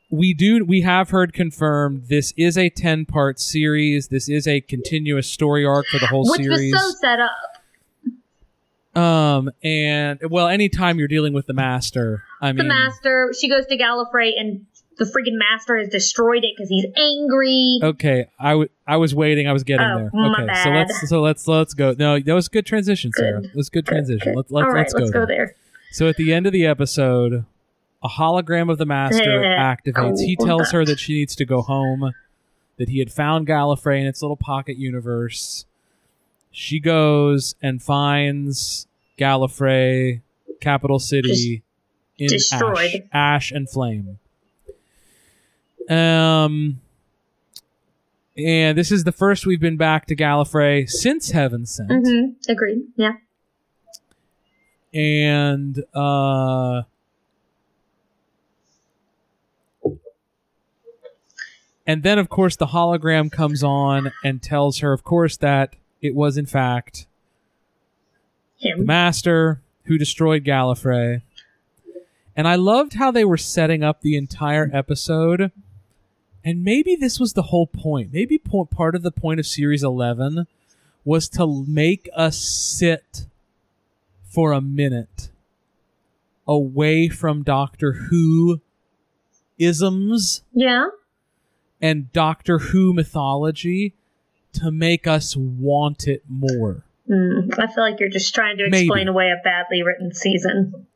[0.09, 4.61] We do we have heard confirmed this is a 10 part series this is a
[4.61, 9.01] continuous story arc for the whole Which series was so set up.
[9.01, 13.65] um and well anytime you're dealing with the master i The mean master, she goes
[13.67, 14.65] to Gallifrey and
[14.97, 17.79] the freaking master has destroyed it because he's angry.
[17.83, 21.21] okay i w- i was waiting i was getting Oh, there okay so let's so
[21.21, 23.49] let's let's go no that was a good transition sarah Good.
[23.49, 24.35] it was a good transition Good.
[24.37, 25.55] let's let's, right, let's go, let's go there.
[25.91, 27.45] so at the end of the episode
[28.05, 30.91] a hologram of the master activates he Oh, tells her that.
[30.93, 32.13] that she needs to go home
[32.77, 35.65] that he had found Gallifrey in its little pocket universe.
[36.51, 38.85] She goes and finds
[39.17, 40.21] Gallifrey,
[40.61, 41.63] capital city,
[42.17, 43.09] in destroyed.
[43.13, 44.19] ash, ash and flame.
[45.89, 46.81] Um,
[48.37, 52.83] and this is the first we've been back to Gallifrey since Heaven Sent, hmm Agreed.
[52.97, 53.13] Yeah.
[54.93, 56.83] and uh.
[61.87, 66.15] And then, of course, the hologram comes on and tells her, of course, that it
[66.15, 67.07] was in fact
[68.77, 71.21] the master who destroyed Gallifrey.
[72.35, 75.51] And I loved how they were setting up the entire episode.
[76.43, 78.11] And maybe this was the whole point.
[78.11, 80.47] Maybe po- part of the point of Series 11
[81.03, 83.27] was to make us sit
[84.23, 85.29] for a minute
[86.47, 88.59] away from Doctor Who
[89.57, 90.87] isms Yeah.
[91.85, 93.93] And Doctor Who mythology
[94.53, 96.83] to make us want it more.
[97.07, 98.85] Mm, I feel like you're just trying to Maybe.
[98.85, 100.87] explain away a badly written season.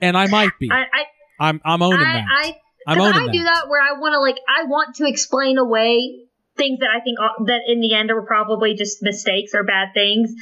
[0.00, 0.70] And I might be.
[0.70, 1.04] I, I,
[1.40, 2.24] I'm I'm owning I, that.
[2.30, 2.56] I,
[2.86, 6.20] I'm owning I do that where I want to like I want to explain away
[6.56, 10.32] things that I think that in the end are probably just mistakes or bad things.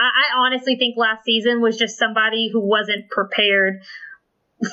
[0.00, 3.82] I, I honestly think last season was just somebody who wasn't prepared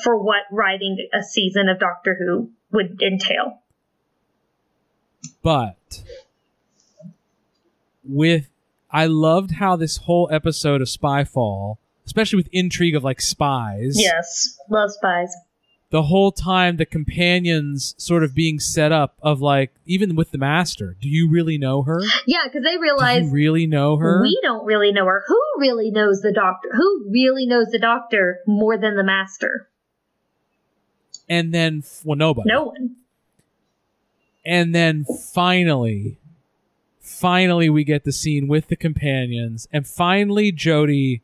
[0.02, 3.59] for what writing a season of Doctor Who would entail.
[5.42, 6.02] But
[8.04, 8.48] with
[8.90, 11.76] I loved how this whole episode of Spyfall,
[12.06, 15.32] especially with intrigue of like spies, Yes, love spies.
[15.90, 20.38] the whole time the companions sort of being set up of like even with the
[20.38, 22.00] master, do you really know her?
[22.26, 24.20] Yeah, because they Do realize you really know her?
[24.22, 25.22] we don't really know her.
[25.26, 26.68] Who really knows the Doctor?
[26.74, 29.68] Who really knows the Doctor more than the Master?
[31.28, 32.48] and then well nobody.
[32.50, 32.96] No one.
[34.44, 36.18] And then finally,
[37.00, 41.20] finally, we get the scene with the companions, and finally, Jodie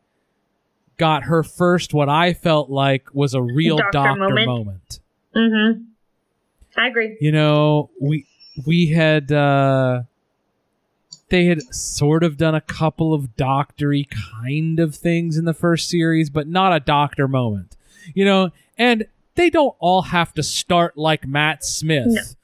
[0.96, 4.46] got her first, what I felt like was a real Doctor doctor, moment.
[4.46, 5.00] moment.
[5.34, 5.82] Mm-hmm.
[6.78, 7.16] I agree.
[7.20, 8.26] You know, we
[8.66, 10.02] we had uh
[11.28, 14.08] they had sort of done a couple of doctory
[14.42, 17.76] kind of things in the first series, but not a doctor moment.
[18.14, 22.35] You know, and they don't all have to start like Matt Smith.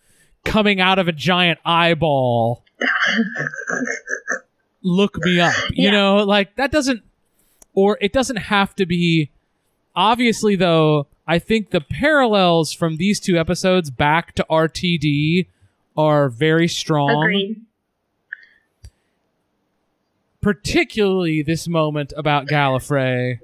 [0.45, 2.63] Coming out of a giant eyeball.
[4.83, 5.55] Look me up.
[5.71, 5.91] You Yeah.
[5.93, 7.03] know, like that doesn't
[7.75, 9.31] or it doesn't have to be
[9.97, 15.47] obviously though i think the parallels from these two episodes back to rtd
[15.97, 17.61] are very strong Agreed.
[20.41, 23.39] particularly this moment about gallifrey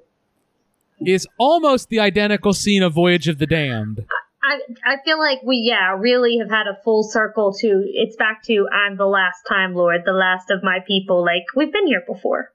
[1.07, 4.05] is almost the identical scene of voyage of the damned
[4.49, 8.43] I I feel like we yeah really have had a full circle to it's back
[8.45, 11.23] to I'm the last time Lord, the last of my people.
[11.23, 12.53] Like we've been here before.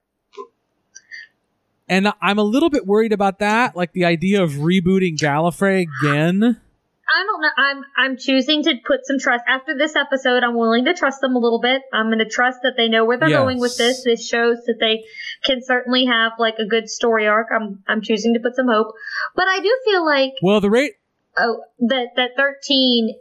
[1.88, 6.60] and i'm a little bit worried about that like the idea of rebooting gallifrey again
[7.06, 7.50] I don't know.
[7.58, 10.42] I'm I'm choosing to put some trust after this episode.
[10.42, 11.82] I'm willing to trust them a little bit.
[11.92, 14.04] I'm going to trust that they know where they're going with this.
[14.04, 15.04] This shows that they
[15.44, 17.48] can certainly have like a good story arc.
[17.54, 18.94] I'm I'm choosing to put some hope,
[19.36, 20.94] but I do feel like well the rate
[21.38, 23.14] oh that that 13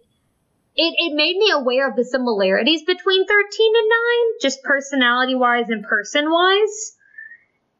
[0.75, 5.69] it, it made me aware of the similarities between 13 and 9 just personality wise
[5.69, 6.93] and person wise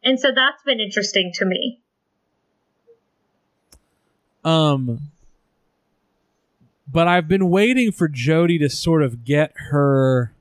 [0.03, 1.79] and so that's been interesting to me.
[4.43, 4.99] Um,
[6.91, 10.33] but I've been waiting for Jodie to sort of get her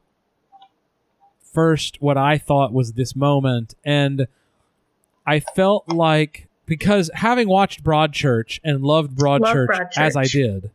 [1.40, 4.26] first what I thought was this moment, and
[5.24, 9.96] I felt like because having watched Broadchurch and loved Broadchurch, Broadchurch.
[9.98, 10.70] as I did.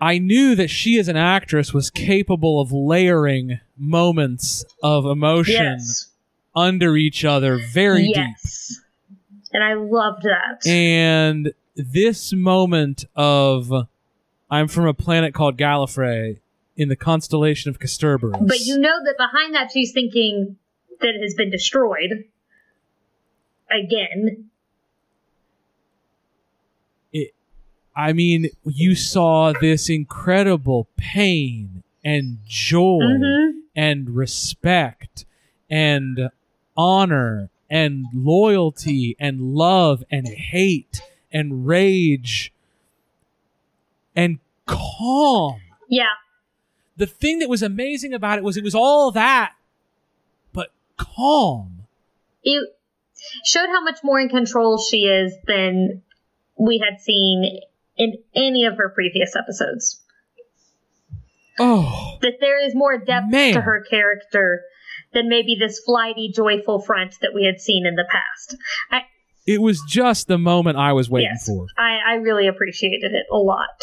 [0.00, 6.06] I knew that she as an actress was capable of layering moments of emotion yes
[6.54, 8.16] under each other very deep.
[8.16, 8.80] yes
[9.52, 13.72] and i loved that And this moment of
[14.50, 16.38] I'm from a planet called Gallifrey
[16.76, 18.44] in the constellation of Kasterborous.
[18.48, 20.56] but you know that behind that she's thinking
[21.00, 22.24] that it has been destroyed
[23.70, 24.50] again
[27.12, 27.32] It,
[27.96, 33.60] I mean, you saw this incredible pain and joy Mhm.
[33.74, 35.24] and respect
[35.70, 36.30] and
[36.76, 41.00] honor and loyalty and love and hate
[41.32, 42.52] and rage
[44.14, 45.60] and calm.
[45.88, 46.04] Yeah.
[46.96, 49.54] The thing that was amazing about it was it was all that,
[50.52, 51.86] but calm.
[52.42, 52.77] It
[53.44, 56.02] showed how much more in control she is than
[56.58, 57.60] we had seen
[57.96, 60.00] in any of her previous episodes.
[61.58, 63.54] Oh, That there is more depth Man.
[63.54, 64.62] to her character
[65.12, 68.56] than maybe this flighty, joyful front that we had seen in the past.
[68.90, 69.02] I,
[69.46, 71.66] it was just the moment I was waiting yes, for.
[71.76, 73.82] I, I really appreciated it a lot.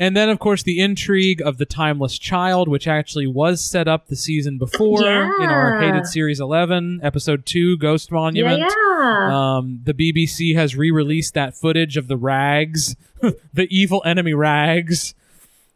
[0.00, 4.06] And then, of course, the intrigue of the timeless child, which actually was set up
[4.06, 8.60] the season before in our hated series 11, episode 2, Ghost Monument.
[8.60, 9.56] Yeah, yeah.
[9.56, 12.94] Um, the BBC has re released that footage of the rags,
[13.52, 15.14] the evil enemy rags,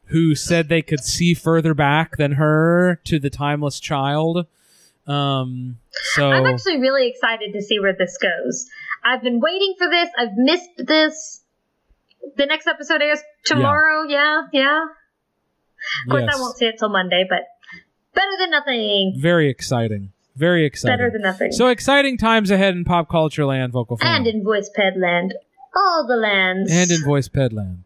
[0.07, 4.47] who said they could see further back than her to the timeless child.
[5.07, 5.79] Um,
[6.15, 8.69] so, I'm actually really excited to see where this goes.
[9.03, 10.09] I've been waiting for this.
[10.17, 11.41] I've missed this.
[12.37, 14.05] The next episode airs tomorrow.
[14.09, 14.85] Yeah, yeah.
[16.07, 17.41] Of course, yes, I won't see it till Monday, but
[18.15, 19.19] better than nothing.
[19.21, 20.13] very exciting.
[20.35, 20.97] Very exciting.
[20.97, 21.53] Better than nothing.
[21.53, 24.17] so exciting times ahead in pop culture land, vocal fan.
[24.17, 25.35] and in Voice ped land.
[25.75, 26.71] all the lands.
[26.73, 27.85] and in Voice ped land.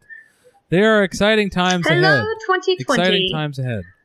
[0.69, 2.03] There are exciting times ahead.
[2.03, 2.81] Hello, 2020.
[2.81, 3.83] Exciting times ahead.